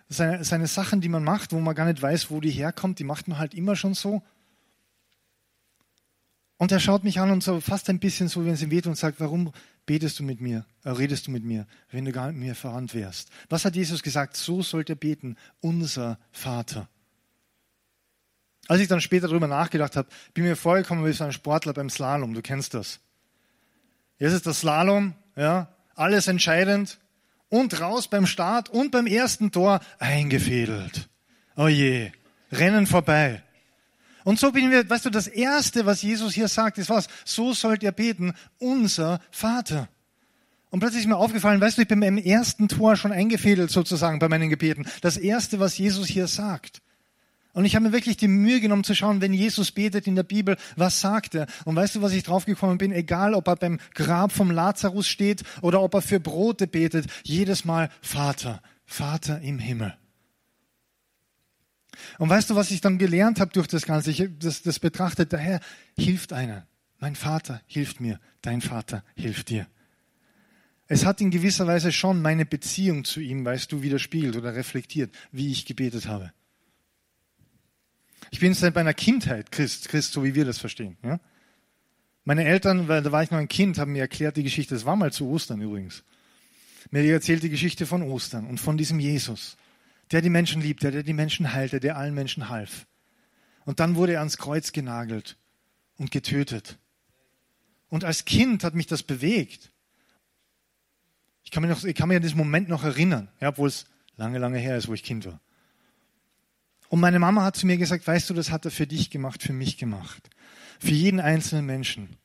seine, 0.06 0.44
seine 0.44 0.66
Sachen, 0.66 1.00
die 1.00 1.08
man 1.08 1.24
macht, 1.24 1.54
wo 1.54 1.60
man 1.60 1.74
gar 1.74 1.87
nicht 1.87 2.02
weiß, 2.02 2.30
wo 2.30 2.42
die 2.42 2.50
herkommt, 2.50 2.98
die 2.98 3.04
macht 3.04 3.26
man 3.26 3.38
halt 3.38 3.54
immer 3.54 3.74
schon 3.74 3.94
so. 3.94 4.22
Und 6.58 6.72
er 6.72 6.78
schaut 6.78 7.04
mich 7.04 7.20
an 7.20 7.30
und 7.30 7.42
so 7.42 7.58
fast 7.62 7.88
ein 7.88 8.00
bisschen 8.00 8.28
so, 8.28 8.44
wenn 8.44 8.52
es 8.52 8.60
ihm 8.60 8.70
weht 8.70 8.87
und 8.87 8.98
sagt, 8.98 9.18
warum 9.18 9.50
betest 9.87 10.18
du 10.18 10.24
mit 10.24 10.42
mir, 10.42 10.66
äh, 10.82 10.90
redest 10.90 11.26
du 11.26 11.30
mit 11.30 11.42
mir, 11.42 11.66
wenn 11.90 12.04
du 12.04 12.12
gar 12.12 12.26
nicht 12.26 12.37
mit 12.37 12.48
mir 12.48 12.54
verwandt 12.54 12.92
wärst? 12.92 13.30
Was 13.48 13.64
hat 13.64 13.76
Jesus 13.76 14.02
gesagt? 14.02 14.37
So 14.37 14.60
sollt 14.60 14.90
ihr 14.90 14.94
beten, 14.94 15.38
unser 15.62 16.18
Vater. 16.32 16.87
Als 18.68 18.82
ich 18.82 18.88
dann 18.88 19.00
später 19.00 19.28
darüber 19.28 19.48
nachgedacht 19.48 19.96
habe, 19.96 20.08
bin 20.34 20.44
mir 20.44 20.54
vorgekommen 20.54 21.02
wie 21.06 21.12
so 21.14 21.24
ein 21.24 21.32
Sportler 21.32 21.72
beim 21.72 21.88
Slalom, 21.88 22.34
du 22.34 22.42
kennst 22.42 22.74
das. 22.74 23.00
Jetzt 24.18 24.33
ist 24.33 24.46
das 24.46 24.61
Slalom, 24.61 25.14
ja, 25.37 25.68
alles 25.94 26.29
entscheidend. 26.29 26.98
Und 27.48 27.81
raus 27.81 28.09
beim 28.09 28.27
Start 28.27 28.68
und 28.68 28.90
beim 28.90 29.07
ersten 29.07 29.53
Tor 29.53 29.81
eingefädelt. 29.98 31.09
Oh 31.57 31.68
je, 31.68 32.11
Rennen 32.50 32.87
vorbei. 32.87 33.42
Und 34.24 34.40
so 34.40 34.53
bin 34.53 34.70
wir, 34.70 34.88
weißt 34.88 35.05
du, 35.05 35.11
das 35.11 35.27
erste, 35.27 35.85
was 35.87 36.03
Jesus 36.03 36.33
hier 36.33 36.48
sagt, 36.48 36.79
ist 36.79 36.88
was? 36.88 37.09
So 37.24 37.53
sollt 37.53 37.83
ihr 37.83 37.92
beten, 37.92 38.33
unser 38.59 39.20
Vater. 39.31 39.88
Und 40.70 40.81
plötzlich 40.81 41.03
ist 41.03 41.09
mir 41.09 41.16
aufgefallen, 41.16 41.61
weißt 41.61 41.77
du, 41.79 41.83
ich 41.83 41.88
bin 41.88 42.03
im 42.03 42.18
ersten 42.18 42.68
Tor 42.68 42.96
schon 42.96 43.12
eingefädelt 43.12 43.70
sozusagen 43.70 44.18
bei 44.18 44.29
meinen 44.29 44.48
Gebeten. 44.48 44.87
Das 45.03 45.16
erste, 45.16 45.61
was 45.61 45.77
Jesus 45.77 46.09
hier 46.09 46.27
sagt. 46.27 46.81
Und 47.55 47.64
ich 47.64 47.77
habe 47.77 47.87
mir 47.87 47.93
wirklich 47.93 48.17
die 48.17 48.29
Mühe 48.29 48.61
genommen 48.61 48.83
zu 48.83 48.97
schauen, 48.97 49.21
wenn 49.21 49.33
Jesus 49.33 49.71
betet 49.71 50.09
in 50.09 50.17
der 50.17 50.25
Bibel, 50.25 50.57
was 50.75 51.01
sagt 51.01 51.37
er? 51.37 51.47
Und 51.64 51.77
weißt 51.77 51.95
du, 51.95 52.03
was 52.03 52.12
ich 52.12 52.25
draufgekommen 52.25 52.79
bin? 52.79 52.90
Egal, 52.90 53.33
ob 53.33 53.47
er 53.47 53.55
beim 53.55 53.79
Grab 53.95 54.33
vom 54.33 54.51
Lazarus 54.51 55.07
steht 55.07 55.45
oder 55.62 55.81
ob 55.81 55.95
er 55.95 56.03
für 56.03 56.19
Brote 56.19 56.67
betet, 56.67 57.07
jedes 57.23 57.64
Mal 57.64 57.90
Vater, 58.03 58.61
Vater 58.85 59.40
im 59.40 59.61
Himmel. 59.61 59.95
Und 62.19 62.29
weißt 62.29 62.51
du, 62.51 62.57
was 62.57 62.73
ich 62.73 62.81
dann 62.81 62.99
gelernt 62.99 63.38
habe 63.38 63.53
durch 63.53 63.69
das 63.69 63.87
Ganze? 63.87 64.11
Ich 64.11 64.29
das, 64.40 64.62
das 64.62 64.81
betrachtet, 64.81 65.31
der 65.31 65.38
Herr 65.38 65.61
hilft 65.97 66.33
einer. 66.33 66.67
Mein 66.99 67.14
Vater 67.14 67.62
hilft 67.67 68.01
mir, 68.01 68.19
dein 68.43 68.62
Vater 68.62 69.05
hilft 69.14 69.51
dir. 69.51 69.69
Es 70.88 71.07
hat 71.07 71.21
in 71.21 71.31
gewisser 71.31 71.69
Weise 71.69 71.93
schon 71.93 72.21
meine 72.21 72.45
Beziehung 72.45 73.05
zu 73.05 73.21
ihm, 73.21 73.45
weißt 73.45 73.71
du, 73.71 73.83
widerspiegelt 73.83 74.37
oder 74.37 74.57
reflektiert, 74.57 75.14
wie 75.31 75.53
ich 75.53 75.67
gebetet 75.67 76.09
habe. 76.09 76.33
Ich 78.35 78.40
bin 78.40 78.53
seit 78.53 78.75
meiner 78.75 78.94
Kindheit 78.94 79.53
Christ, 79.53 79.88
Christ, 79.88 80.12
so 80.12 80.25
wie 80.25 80.35
wir 80.35 80.44
das 80.44 80.59
verstehen. 80.59 80.97
Ja? 81.05 81.20
Meine 82.25 82.44
Eltern, 82.44 82.88
weil 82.88 83.01
da 83.01 83.12
war 83.12 83.23
ich 83.23 83.31
noch 83.31 83.38
ein 83.38 83.47
Kind, 83.47 83.79
haben 83.79 83.92
mir 83.92 84.01
erklärt 84.01 84.37
die 84.37 84.42
Geschichte, 84.42 84.75
das 84.75 84.85
war 84.85 84.97
mal 84.97 85.12
zu 85.12 85.29
Ostern 85.29 85.61
übrigens. 85.61 86.03
Mir 86.90 87.05
erzählt 87.05 87.44
die 87.44 87.49
Geschichte 87.49 87.87
von 87.87 88.03
Ostern 88.03 88.49
und 88.49 88.59
von 88.59 88.77
diesem 88.77 88.99
Jesus, 88.99 89.57
der 90.11 90.20
die 90.20 90.31
Menschen 90.31 90.61
liebte, 90.61 90.90
der 90.90 91.05
die 91.05 91.12
Menschen 91.12 91.53
heilte, 91.53 91.79
der 91.79 91.97
allen 91.97 92.12
Menschen 92.12 92.49
half. 92.49 92.88
Und 93.66 93.79
dann 93.79 93.94
wurde 93.94 94.14
er 94.14 94.18
ans 94.18 94.37
Kreuz 94.37 94.73
genagelt 94.73 95.37
und 95.97 96.11
getötet. 96.11 96.77
Und 97.88 98.03
als 98.03 98.25
Kind 98.25 98.64
hat 98.64 98.75
mich 98.75 98.88
das 98.88 99.05
bewegt. 99.05 99.70
Ich 101.44 101.53
kann, 101.53 101.62
mich 101.62 101.70
noch, 101.70 101.85
ich 101.85 101.94
kann 101.94 102.09
mich 102.09 102.16
an 102.16 102.23
diesen 102.23 102.38
Moment 102.38 102.68
noch 102.68 102.83
erinnern, 102.83 103.29
ja, 103.40 103.51
obwohl 103.51 103.68
es 103.68 103.87
lange, 104.16 104.38
lange 104.38 104.59
her 104.59 104.77
ist, 104.77 104.88
wo 104.88 104.94
ich 104.94 105.05
Kind 105.05 105.25
war. 105.25 105.40
Und 106.94 107.00
meine 107.00 107.18
Mama 107.18 107.42
hat 107.42 107.57
zu 107.57 107.66
mir 107.66 107.76
gesagt, 107.76 108.07
weißt 108.07 108.30
du, 108.30 108.35
das 108.35 108.52
hat 108.52 108.66
er 108.66 108.70
für 108.70 108.87
dich 108.87 109.11
gemacht, 109.11 109.42
für 109.42 109.52
mich 109.52 109.78
gemacht. 109.78 110.30
Für 110.78 110.92
jeden 110.92 111.18
einzelnen 111.18 111.66
Menschen. 111.66 112.18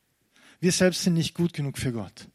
Wir 0.60 0.72
selbst 0.72 1.02
sind 1.02 1.16
nicht 1.16 1.34
gut 1.34 1.54
genug 1.54 1.80
für 1.80 1.92
Gott. 1.92 2.28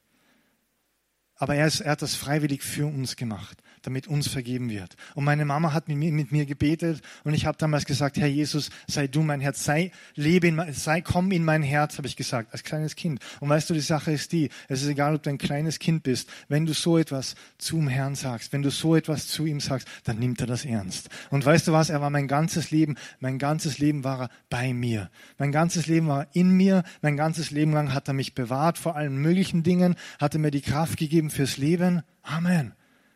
Aber 1.36 1.54
er, 1.54 1.68
ist, 1.68 1.78
er 1.78 1.92
hat 1.92 2.02
das 2.02 2.16
freiwillig 2.16 2.64
für 2.64 2.86
uns 2.86 3.14
gemacht 3.14 3.62
damit 3.86 4.08
uns 4.08 4.28
vergeben 4.28 4.70
wird. 4.70 4.96
Und 5.14 5.24
meine 5.24 5.44
Mama 5.44 5.72
hat 5.72 5.88
mit 5.88 5.96
mir, 5.96 6.12
mit 6.12 6.32
mir 6.32 6.46
gebetet 6.46 7.00
und 7.22 7.34
ich 7.34 7.46
habe 7.46 7.58
damals 7.58 7.84
gesagt, 7.84 8.16
Herr 8.16 8.26
Jesus, 8.26 8.70
sei 8.86 9.06
du 9.06 9.22
mein 9.22 9.40
Herz, 9.40 9.64
sei, 9.64 9.92
lebe 10.14 10.48
in, 10.48 10.60
sei, 10.72 11.00
komm 11.00 11.30
in 11.30 11.44
mein 11.44 11.62
Herz, 11.62 11.98
habe 11.98 12.08
ich 12.08 12.16
gesagt, 12.16 12.52
als 12.52 12.62
kleines 12.62 12.96
Kind. 12.96 13.20
Und 13.40 13.48
weißt 13.48 13.70
du, 13.70 13.74
die 13.74 13.80
Sache 13.80 14.12
ist 14.12 14.32
die, 14.32 14.50
es 14.68 14.82
ist 14.82 14.88
egal, 14.88 15.14
ob 15.14 15.22
du 15.22 15.30
ein 15.30 15.38
kleines 15.38 15.78
Kind 15.78 16.02
bist, 16.02 16.28
wenn 16.48 16.66
du 16.66 16.72
so 16.72 16.98
etwas 16.98 17.34
zum 17.58 17.88
Herrn 17.88 18.14
sagst, 18.14 18.52
wenn 18.52 18.62
du 18.62 18.70
so 18.70 18.96
etwas 18.96 19.28
zu 19.28 19.46
ihm 19.46 19.60
sagst, 19.60 19.88
dann 20.04 20.18
nimmt 20.18 20.40
er 20.40 20.46
das 20.46 20.64
ernst. 20.64 21.10
Und 21.30 21.44
weißt 21.44 21.68
du 21.68 21.72
was, 21.72 21.90
er 21.90 22.00
war 22.00 22.10
mein 22.10 22.28
ganzes 22.28 22.70
Leben, 22.70 22.96
mein 23.20 23.38
ganzes 23.38 23.78
Leben 23.78 24.04
war 24.04 24.22
er 24.22 24.30
bei 24.48 24.72
mir. 24.72 25.10
Mein 25.38 25.52
ganzes 25.52 25.86
Leben 25.86 26.08
war 26.08 26.26
in 26.32 26.50
mir, 26.50 26.84
mein 27.02 27.16
ganzes 27.16 27.50
Leben 27.50 27.72
lang 27.72 27.92
hat 27.92 28.08
er 28.08 28.14
mich 28.14 28.34
bewahrt 28.34 28.78
vor 28.78 28.96
allen 28.96 29.16
möglichen 29.16 29.62
Dingen, 29.62 29.96
hat 30.18 30.34
er 30.34 30.40
mir 30.40 30.50
die 30.50 30.60
Kraft 30.60 30.98
gegeben 30.98 31.30
fürs 31.30 31.56
Leben. 31.56 32.02
Amen. 32.22 32.72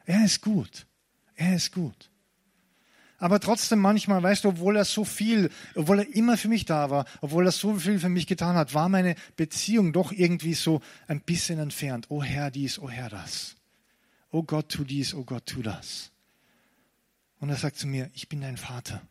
Er 0.09 0.25
ist 0.25 0.40
gut. 0.40 0.87
Er 1.35 1.55
ist 1.55 1.71
gut. 1.71 2.11
Aber 3.18 3.40
trotzdem 3.40 3.79
manchmal, 3.79 4.23
weißt 4.23 4.44
du, 4.44 4.49
obwohl 4.49 4.77
er 4.77 4.87
so 4.87 5.05
viel, 5.05 5.51
obwohl 5.75 5.99
er 5.99 6.14
immer 6.14 6.38
für 6.38 6.49
mich 6.49 6.64
da 6.64 6.88
war, 6.88 7.05
obwohl 7.21 7.44
er 7.44 7.53
so 7.53 7.75
viel 7.75 7.99
für 7.99 8.09
mich 8.09 8.27
getan 8.27 8.57
hat, 8.57 8.73
war 8.73 8.88
meine 8.88 9.16
Beziehung 9.37 9.92
doch 9.92 10.11
irgendwie 10.11 10.55
so 10.55 10.81
ein 11.09 11.21
bisschen 11.21 11.59
entfernt. 11.59 12.07
Oh 12.09 12.23
Herr 12.23 12.51
dies, 12.51 12.79
oh 12.79 12.88
Herr 12.88 13.11
das. 13.11 13.57
Oh 14.31 14.42
Gott 14.42 14.71
tu 14.71 14.85
dies, 14.85 15.12
oh 15.12 15.25
Gott 15.25 15.44
tu 15.44 15.61
das. 15.61 16.11
Und 17.38 17.51
er 17.51 17.57
sagt 17.57 17.77
zu 17.77 17.87
mir, 17.87 18.11
ich 18.14 18.31
bin 18.31 18.40
dein 18.40 18.57
Vater. 18.57 19.03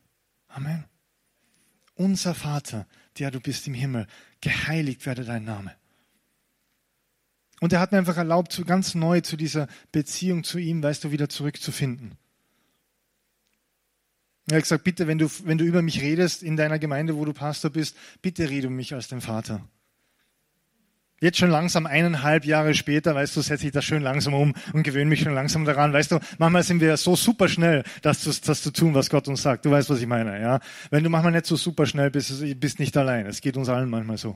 Amen. 0.47 0.83
Unser 1.93 2.33
Vater, 2.33 2.87
der 3.19 3.29
du 3.29 3.39
bist 3.39 3.67
im 3.67 3.75
Himmel, 3.75 4.07
geheiligt 4.41 5.05
werde 5.05 5.25
dein 5.25 5.43
Name. 5.43 5.75
Und 7.59 7.73
er 7.73 7.79
hat 7.79 7.91
mir 7.91 7.97
einfach 7.97 8.17
erlaubt, 8.17 8.61
ganz 8.67 8.93
neu 8.93 9.21
zu 9.21 9.35
dieser 9.35 9.67
Beziehung 9.91 10.43
zu 10.43 10.59
ihm, 10.59 10.83
weißt 10.83 11.03
du, 11.03 11.11
wieder 11.11 11.27
zurückzufinden. 11.27 12.17
Er 14.49 14.57
hat 14.57 14.63
gesagt, 14.63 14.83
bitte, 14.83 15.07
wenn 15.07 15.17
du, 15.17 15.27
wenn 15.43 15.57
du 15.57 15.65
über 15.65 15.81
mich 15.81 16.01
redest 16.01 16.41
in 16.43 16.55
deiner 16.55 16.79
Gemeinde, 16.79 17.17
wo 17.17 17.25
du 17.25 17.33
Pastor 17.33 17.69
bist, 17.69 17.97
bitte 18.21 18.49
rede 18.49 18.67
um 18.67 18.75
mich 18.75 18.93
als 18.93 19.07
den 19.07 19.21
Vater. 19.21 19.67
Jetzt 21.19 21.39
schon 21.39 21.49
langsam 21.49 21.87
eineinhalb 21.87 22.45
Jahre 22.45 22.75
später, 22.75 23.15
weißt 23.15 23.35
du, 23.35 23.41
setze 23.41 23.65
ich 23.65 23.71
das 23.73 23.83
schön 23.83 24.03
langsam 24.03 24.35
um 24.35 24.53
und 24.73 24.83
gewöhne 24.83 25.09
mich 25.09 25.21
schon 25.21 25.33
langsam 25.33 25.65
daran. 25.65 25.91
Weißt 25.91 26.11
du, 26.11 26.19
manchmal 26.37 26.61
sind 26.61 26.79
wir 26.79 26.95
so 26.95 27.15
super 27.15 27.49
schnell, 27.49 27.83
das 28.03 28.19
zu, 28.19 28.29
das 28.29 28.61
zu 28.61 28.71
tun, 28.71 28.93
was 28.93 29.09
Gott 29.09 29.27
uns 29.27 29.41
sagt. 29.41 29.65
Du 29.65 29.71
weißt, 29.71 29.89
was 29.89 29.99
ich 29.99 30.05
meine, 30.05 30.39
ja? 30.39 30.59
Wenn 30.91 31.03
du 31.03 31.09
manchmal 31.09 31.31
nicht 31.31 31.47
so 31.47 31.55
super 31.55 31.87
schnell 31.87 32.11
bist, 32.11 32.31
bist 32.59 32.79
nicht 32.79 32.95
allein. 32.95 33.25
Es 33.25 33.41
geht 33.41 33.57
uns 33.57 33.67
allen 33.67 33.89
manchmal 33.89 34.17
so. 34.19 34.35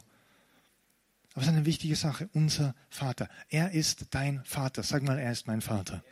Aber 1.34 1.42
es 1.42 1.48
ist 1.48 1.54
eine 1.54 1.66
wichtige 1.66 1.96
Sache. 1.96 2.30
Unser 2.34 2.76
Vater. 2.90 3.30
Er 3.50 3.72
ist 3.72 4.08
dein 4.12 4.44
Vater. 4.44 4.84
Sag 4.84 5.04
mal, 5.04 5.18
er 5.18 5.32
ist 5.32 5.48
mein 5.48 5.62
Vater. 5.62 6.04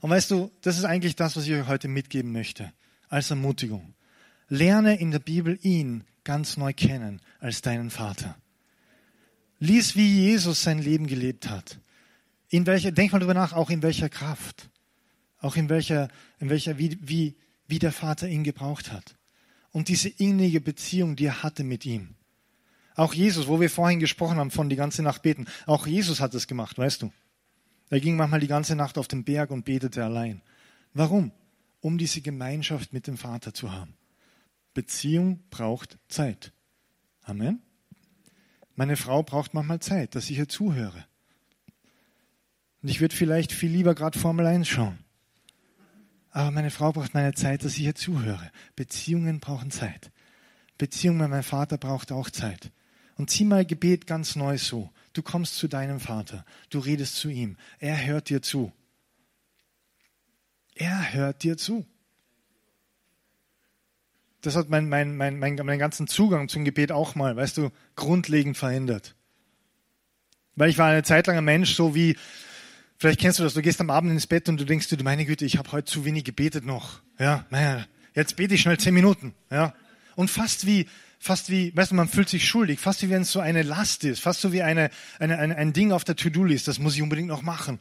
Und 0.00 0.10
weißt 0.10 0.30
du, 0.30 0.52
das 0.60 0.78
ist 0.78 0.84
eigentlich 0.84 1.16
das, 1.16 1.36
was 1.36 1.46
ich 1.46 1.54
euch 1.54 1.66
heute 1.66 1.88
mitgeben 1.88 2.32
möchte. 2.32 2.72
Als 3.08 3.30
Ermutigung. 3.30 3.94
Lerne 4.48 4.98
in 4.98 5.10
der 5.10 5.18
Bibel 5.18 5.58
ihn 5.62 6.04
ganz 6.24 6.56
neu 6.56 6.72
kennen 6.72 7.20
als 7.40 7.62
deinen 7.62 7.90
Vater. 7.90 8.36
Lies, 9.60 9.96
wie 9.96 10.20
Jesus 10.20 10.62
sein 10.62 10.78
Leben 10.78 11.06
gelebt 11.06 11.48
hat. 11.48 11.80
In 12.48 12.66
welcher, 12.66 12.92
denk 12.92 13.12
mal 13.12 13.18
darüber 13.18 13.34
nach, 13.34 13.52
auch 13.52 13.70
in 13.70 13.82
welcher 13.82 14.08
Kraft. 14.08 14.70
Auch 15.38 15.56
in 15.56 15.68
welcher, 15.68 16.08
in 16.38 16.50
welcher, 16.50 16.78
wie, 16.78 16.98
wie, 17.00 17.36
wie 17.66 17.78
der 17.78 17.92
Vater 17.92 18.28
ihn 18.28 18.44
gebraucht 18.44 18.92
hat. 18.92 19.16
Und 19.70 19.88
diese 19.88 20.08
innige 20.08 20.60
Beziehung, 20.60 21.16
die 21.16 21.26
er 21.26 21.42
hatte 21.42 21.64
mit 21.64 21.84
ihm. 21.86 22.14
Auch 22.98 23.14
Jesus, 23.14 23.46
wo 23.46 23.60
wir 23.60 23.70
vorhin 23.70 24.00
gesprochen 24.00 24.38
haben 24.38 24.50
von 24.50 24.68
die 24.68 24.74
ganze 24.74 25.04
Nacht 25.04 25.22
beten, 25.22 25.46
auch 25.66 25.86
Jesus 25.86 26.18
hat 26.18 26.34
es 26.34 26.48
gemacht, 26.48 26.78
weißt 26.78 27.02
du. 27.02 27.12
Er 27.90 28.00
ging 28.00 28.16
manchmal 28.16 28.40
die 28.40 28.48
ganze 28.48 28.74
Nacht 28.74 28.98
auf 28.98 29.06
den 29.06 29.22
Berg 29.22 29.52
und 29.52 29.64
betete 29.64 30.02
allein. 30.04 30.42
Warum? 30.94 31.30
Um 31.80 31.96
diese 31.96 32.22
Gemeinschaft 32.22 32.92
mit 32.92 33.06
dem 33.06 33.16
Vater 33.16 33.54
zu 33.54 33.70
haben. 33.70 33.94
Beziehung 34.74 35.44
braucht 35.48 35.96
Zeit. 36.08 36.52
Amen. 37.22 37.62
Meine 38.74 38.96
Frau 38.96 39.22
braucht 39.22 39.54
manchmal 39.54 39.78
Zeit, 39.78 40.16
dass 40.16 40.28
ich 40.28 40.36
ihr 40.36 40.48
zuhöre. 40.48 41.06
Und 42.82 42.88
ich 42.88 43.00
würde 43.00 43.14
vielleicht 43.14 43.52
viel 43.52 43.70
lieber 43.70 43.94
gerade 43.94 44.18
Formel 44.18 44.44
1 44.44 44.66
schauen. 44.66 44.98
Aber 46.30 46.50
meine 46.50 46.72
Frau 46.72 46.90
braucht 46.90 47.14
meine 47.14 47.34
Zeit, 47.34 47.64
dass 47.64 47.74
ich 47.74 47.82
ihr 47.84 47.94
zuhöre. 47.94 48.50
Beziehungen 48.74 49.38
brauchen 49.38 49.70
Zeit. 49.70 50.10
Beziehung 50.78 51.18
mit 51.18 51.30
meinem 51.30 51.44
Vater 51.44 51.78
braucht 51.78 52.10
auch 52.10 52.28
Zeit. 52.30 52.72
Und 53.18 53.30
zieh 53.30 53.44
mal 53.44 53.66
Gebet 53.66 54.06
ganz 54.06 54.36
neu 54.36 54.56
so. 54.56 54.90
Du 55.12 55.22
kommst 55.22 55.56
zu 55.56 55.68
deinem 55.68 56.00
Vater, 56.00 56.46
du 56.70 56.78
redest 56.78 57.16
zu 57.16 57.28
ihm, 57.28 57.56
er 57.80 58.06
hört 58.06 58.30
dir 58.30 58.40
zu. 58.40 58.72
Er 60.76 61.12
hört 61.12 61.42
dir 61.42 61.56
zu. 61.56 61.84
Das 64.42 64.54
hat 64.54 64.68
mein, 64.68 64.88
mein, 64.88 65.16
mein, 65.16 65.40
mein, 65.40 65.56
meinen 65.56 65.78
ganzen 65.80 66.06
Zugang 66.06 66.48
zum 66.48 66.64
Gebet 66.64 66.92
auch 66.92 67.16
mal, 67.16 67.34
weißt 67.34 67.56
du, 67.56 67.70
grundlegend 67.96 68.56
verändert. 68.56 69.16
Weil 70.54 70.70
ich 70.70 70.78
war 70.78 70.88
eine 70.88 71.02
Zeit 71.02 71.26
lang 71.26 71.38
ein 71.38 71.44
Mensch, 71.44 71.74
so 71.74 71.96
wie, 71.96 72.16
vielleicht 72.96 73.18
kennst 73.18 73.40
du 73.40 73.42
das, 73.42 73.54
du 73.54 73.62
gehst 73.62 73.80
am 73.80 73.90
Abend 73.90 74.12
ins 74.12 74.28
Bett 74.28 74.48
und 74.48 74.60
du 74.60 74.64
denkst 74.64 74.88
dir, 74.88 75.02
meine 75.02 75.24
Güte, 75.24 75.44
ich 75.44 75.58
habe 75.58 75.72
heute 75.72 75.90
zu 75.90 76.04
wenig 76.04 76.22
gebetet 76.22 76.64
noch. 76.64 77.00
Ja, 77.18 77.44
naja, 77.50 77.84
jetzt 78.14 78.36
bete 78.36 78.54
ich 78.54 78.60
schnell 78.60 78.78
zehn 78.78 78.94
Minuten. 78.94 79.34
Ja. 79.50 79.74
Und 80.14 80.30
fast 80.30 80.66
wie, 80.66 80.86
fast 81.18 81.50
wie, 81.50 81.76
weißt 81.76 81.90
du, 81.90 81.94
man 81.94 82.08
fühlt 82.08 82.28
sich 82.28 82.46
schuldig, 82.46 82.80
fast 82.80 83.02
wie 83.02 83.10
wenn 83.10 83.22
es 83.22 83.32
so 83.32 83.40
eine 83.40 83.62
Last 83.62 84.04
ist, 84.04 84.20
fast 84.20 84.40
so 84.40 84.52
wie 84.52 84.62
eine, 84.62 84.90
eine, 85.18 85.38
eine 85.38 85.56
ein 85.56 85.72
Ding 85.72 85.92
auf 85.92 86.04
der 86.04 86.16
To-Do-List, 86.16 86.68
das 86.68 86.78
muss 86.78 86.94
ich 86.94 87.02
unbedingt 87.02 87.28
noch 87.28 87.42
machen. 87.42 87.80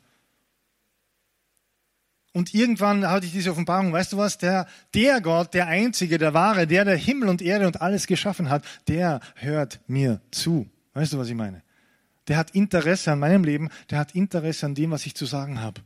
Und 2.33 2.53
irgendwann 2.53 3.07
hatte 3.07 3.25
ich 3.25 3.31
diese 3.31 3.51
Offenbarung, 3.51 3.93
weißt 3.93 4.13
du 4.13 4.17
was, 4.17 4.37
der, 4.37 4.67
der 4.93 5.21
Gott, 5.21 5.53
der 5.53 5.67
Einzige, 5.67 6.17
der 6.17 6.33
Wahre, 6.35 6.67
der, 6.67 6.85
der 6.85 6.95
Himmel 6.95 7.29
und 7.29 7.41
Erde 7.41 7.65
und 7.65 7.81
alles 7.81 8.05
geschaffen 8.05 8.49
hat, 8.49 8.63
der 8.87 9.21
hört 9.35 9.79
mir 9.87 10.21
zu. 10.29 10.69
Weißt 10.93 11.13
du, 11.13 11.17
was 11.17 11.29
ich 11.29 11.35
meine? 11.35 11.63
Der 12.27 12.37
hat 12.37 12.51
Interesse 12.51 13.11
an 13.11 13.19
meinem 13.19 13.43
Leben, 13.43 13.69
der 13.89 13.99
hat 13.99 14.13
Interesse 14.13 14.65
an 14.65 14.75
dem, 14.75 14.91
was 14.91 15.05
ich 15.05 15.15
zu 15.15 15.25
sagen 15.25 15.61
habe. 15.61 15.81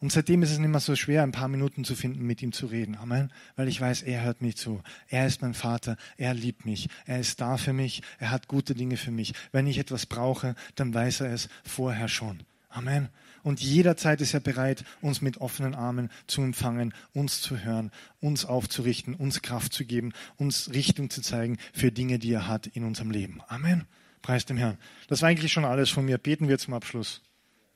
Und 0.00 0.12
seitdem 0.12 0.42
ist 0.42 0.52
es 0.52 0.58
nicht 0.58 0.70
mehr 0.70 0.80
so 0.80 0.94
schwer, 0.94 1.24
ein 1.24 1.32
paar 1.32 1.48
Minuten 1.48 1.84
zu 1.84 1.96
finden, 1.96 2.24
mit 2.24 2.40
ihm 2.40 2.52
zu 2.52 2.66
reden. 2.66 2.96
Amen. 2.96 3.32
Weil 3.56 3.66
ich 3.66 3.80
weiß, 3.80 4.02
er 4.02 4.22
hört 4.22 4.42
mich 4.42 4.56
zu. 4.56 4.80
Er 5.08 5.26
ist 5.26 5.42
mein 5.42 5.54
Vater. 5.54 5.96
Er 6.16 6.34
liebt 6.34 6.64
mich. 6.64 6.88
Er 7.04 7.18
ist 7.18 7.40
da 7.40 7.56
für 7.56 7.72
mich. 7.72 8.02
Er 8.18 8.30
hat 8.30 8.46
gute 8.46 8.74
Dinge 8.74 8.96
für 8.96 9.10
mich. 9.10 9.34
Wenn 9.50 9.66
ich 9.66 9.78
etwas 9.78 10.06
brauche, 10.06 10.54
dann 10.76 10.94
weiß 10.94 11.22
er 11.22 11.32
es 11.32 11.48
vorher 11.64 12.06
schon. 12.06 12.44
Amen. 12.68 13.08
Und 13.42 13.60
jederzeit 13.60 14.20
ist 14.20 14.34
er 14.34 14.40
bereit, 14.40 14.84
uns 15.00 15.20
mit 15.20 15.38
offenen 15.38 15.74
Armen 15.74 16.10
zu 16.26 16.42
empfangen, 16.42 16.94
uns 17.12 17.40
zu 17.40 17.58
hören, 17.58 17.90
uns 18.20 18.44
aufzurichten, 18.44 19.14
uns 19.14 19.42
Kraft 19.42 19.72
zu 19.72 19.84
geben, 19.84 20.12
uns 20.36 20.70
Richtung 20.72 21.10
zu 21.10 21.22
zeigen 21.22 21.56
für 21.72 21.90
Dinge, 21.90 22.18
die 22.18 22.32
er 22.32 22.46
hat 22.46 22.66
in 22.66 22.84
unserem 22.84 23.10
Leben. 23.10 23.40
Amen. 23.48 23.86
Preis 24.22 24.44
dem 24.44 24.58
Herrn. 24.58 24.78
Das 25.08 25.22
war 25.22 25.28
eigentlich 25.28 25.52
schon 25.52 25.64
alles 25.64 25.90
von 25.90 26.04
mir. 26.04 26.18
Beten 26.18 26.48
wir 26.48 26.58
zum 26.58 26.74
Abschluss. 26.74 27.22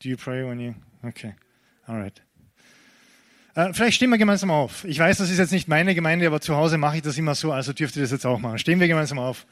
Do 0.03 0.09
you 0.09 0.17
pray 0.17 0.47
when 0.47 0.61
you... 0.61 0.75
Okay. 1.03 1.35
Alright. 1.87 2.23
Äh, 3.55 3.73
vielleicht 3.73 3.97
stehen 3.97 4.11
wir 4.11 4.19
gemeinsam 4.19 4.51
auf. 4.51 4.85
Ich 4.85 4.99
weiß, 4.99 5.19
das 5.19 5.31
ist 5.31 5.39
jetzt 5.39 5.53
nicht 5.53 5.69
meine 5.69 5.95
Gemeinde, 5.95 6.27
aber 6.27 6.41
zu 6.41 6.57
Hause 6.57 6.79
mache 6.79 6.97
ich 6.97 7.03
das 7.03 7.19
immer 7.19 7.35
so, 7.35 7.53
also 7.53 7.73
dürft 7.73 7.97
ihr 7.97 8.03
das 8.03 8.11
jetzt 8.11 8.25
auch 8.25 8.39
machen. 8.39 8.59
Stehen 8.59 8.81
wir 8.81 8.89
gemeinsam 8.89 9.19
auf. 9.19 9.47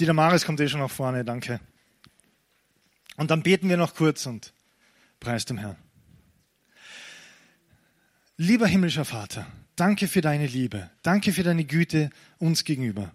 Die 0.00 0.06
Damaris 0.06 0.44
kommt 0.44 0.60
eh 0.60 0.68
schon 0.68 0.80
nach 0.80 0.90
vorne, 0.90 1.24
danke. 1.24 1.60
Und 3.16 3.30
dann 3.30 3.42
beten 3.42 3.68
wir 3.68 3.76
noch 3.76 3.94
kurz 3.94 4.26
und 4.26 4.52
preis 5.20 5.44
dem 5.44 5.58
Herrn. 5.58 5.76
Lieber 8.36 8.66
himmlischer 8.66 9.04
Vater, 9.04 9.46
danke 9.76 10.08
für 10.08 10.22
deine 10.22 10.46
Liebe. 10.46 10.88
Danke 11.02 11.32
für 11.32 11.42
deine 11.42 11.64
Güte 11.64 12.08
uns 12.38 12.64
gegenüber. 12.64 13.12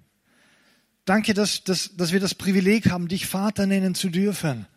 Danke, 1.05 1.33
dass, 1.33 1.63
dass, 1.63 1.95
dass 1.95 2.11
wir 2.11 2.19
das 2.19 2.35
Privileg 2.35 2.89
haben, 2.91 3.07
dich 3.07 3.25
Vater 3.25 3.65
nennen 3.65 3.95
zu 3.95 4.09
dürfen. 4.09 4.67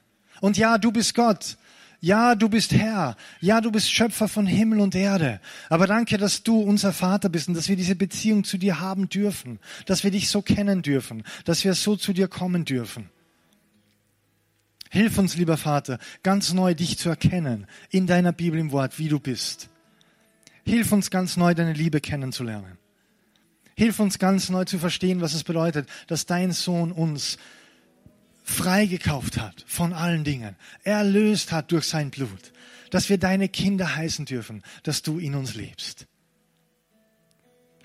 Und 0.41 0.57
ja, 0.57 0.79
du 0.79 0.93
bist 0.93 1.15
Gott. 1.15 1.59
Ja, 2.01 2.37
du 2.37 2.49
bist 2.49 2.73
Herr. 2.73 3.17
Ja, 3.41 3.61
du 3.61 3.73
bist 3.73 3.91
Schöpfer 3.91 4.29
von 4.29 4.47
Himmel 4.47 4.81
und 4.81 4.95
Erde. 4.95 5.41
Aber 5.69 5.87
danke, 5.87 6.17
dass 6.17 6.45
du 6.45 6.61
unser 6.61 6.93
Vater 6.93 7.29
bist 7.29 7.49
und 7.49 7.55
dass 7.55 7.69
wir 7.69 7.77
diese 7.77 7.97
Beziehung 7.97 8.45
zu 8.45 8.57
dir 8.57 8.81
haben 8.81 9.09
dürfen. 9.09 9.59
Dass 9.87 10.05
wir 10.05 10.13
dich 10.13 10.31
so 10.31 10.41
kennen 10.41 10.83
dürfen. 10.83 11.25
Dass 11.45 11.65
wir 11.65 11.75
so 11.75 11.97
zu 11.97 12.13
dir 12.13 12.29
kommen 12.29 12.65
dürfen. 12.65 13.11
Hilf 14.91 15.19
uns, 15.19 15.37
lieber 15.37 15.57
Vater, 15.57 15.99
ganz 16.23 16.53
neu 16.53 16.75
dich 16.75 16.99
zu 16.99 17.09
erkennen 17.09 17.67
in 17.91 18.07
deiner 18.07 18.33
Bibel 18.33 18.59
im 18.59 18.73
Wort, 18.73 18.99
wie 18.99 19.09
du 19.09 19.21
bist. 19.21 19.69
Hilf 20.65 20.93
uns 20.93 21.11
ganz 21.11 21.37
neu 21.37 21.55
deine 21.55 21.73
Liebe 21.73 22.01
kennenzulernen. 22.01 22.79
Hilf 23.77 24.01
uns 24.01 24.19
ganz 24.19 24.49
neu 24.49 24.65
zu 24.65 24.79
verstehen, 24.79 25.21
was 25.21 25.35
es 25.35 25.45
bedeutet, 25.45 25.89
dass 26.07 26.27
dein 26.27 26.53
Sohn 26.53 26.91
uns 26.91 27.39
freigekauft 28.49 29.39
hat 29.39 29.63
von 29.67 29.93
allen 29.93 30.25
Dingen, 30.25 30.57
erlöst 30.83 31.53
hat 31.53 31.71
durch 31.71 31.85
sein 31.85 32.11
Blut, 32.11 32.53
dass 32.91 33.11
wir 33.11 33.19
deine 33.19 33.49
Kinder 33.49 33.95
heißen 33.95 34.25
dürfen, 34.25 34.63
dass 34.83 35.03
du 35.03 35.19
in 35.19 35.35
uns 35.35 35.55
lebst. 35.55 36.07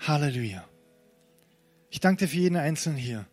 Halleluja. 0.00 0.66
Ich 1.90 2.00
danke 2.00 2.24
dir 2.24 2.28
für 2.28 2.38
jeden 2.38 2.56
Einzelnen 2.56 2.96
hier, 2.96 3.26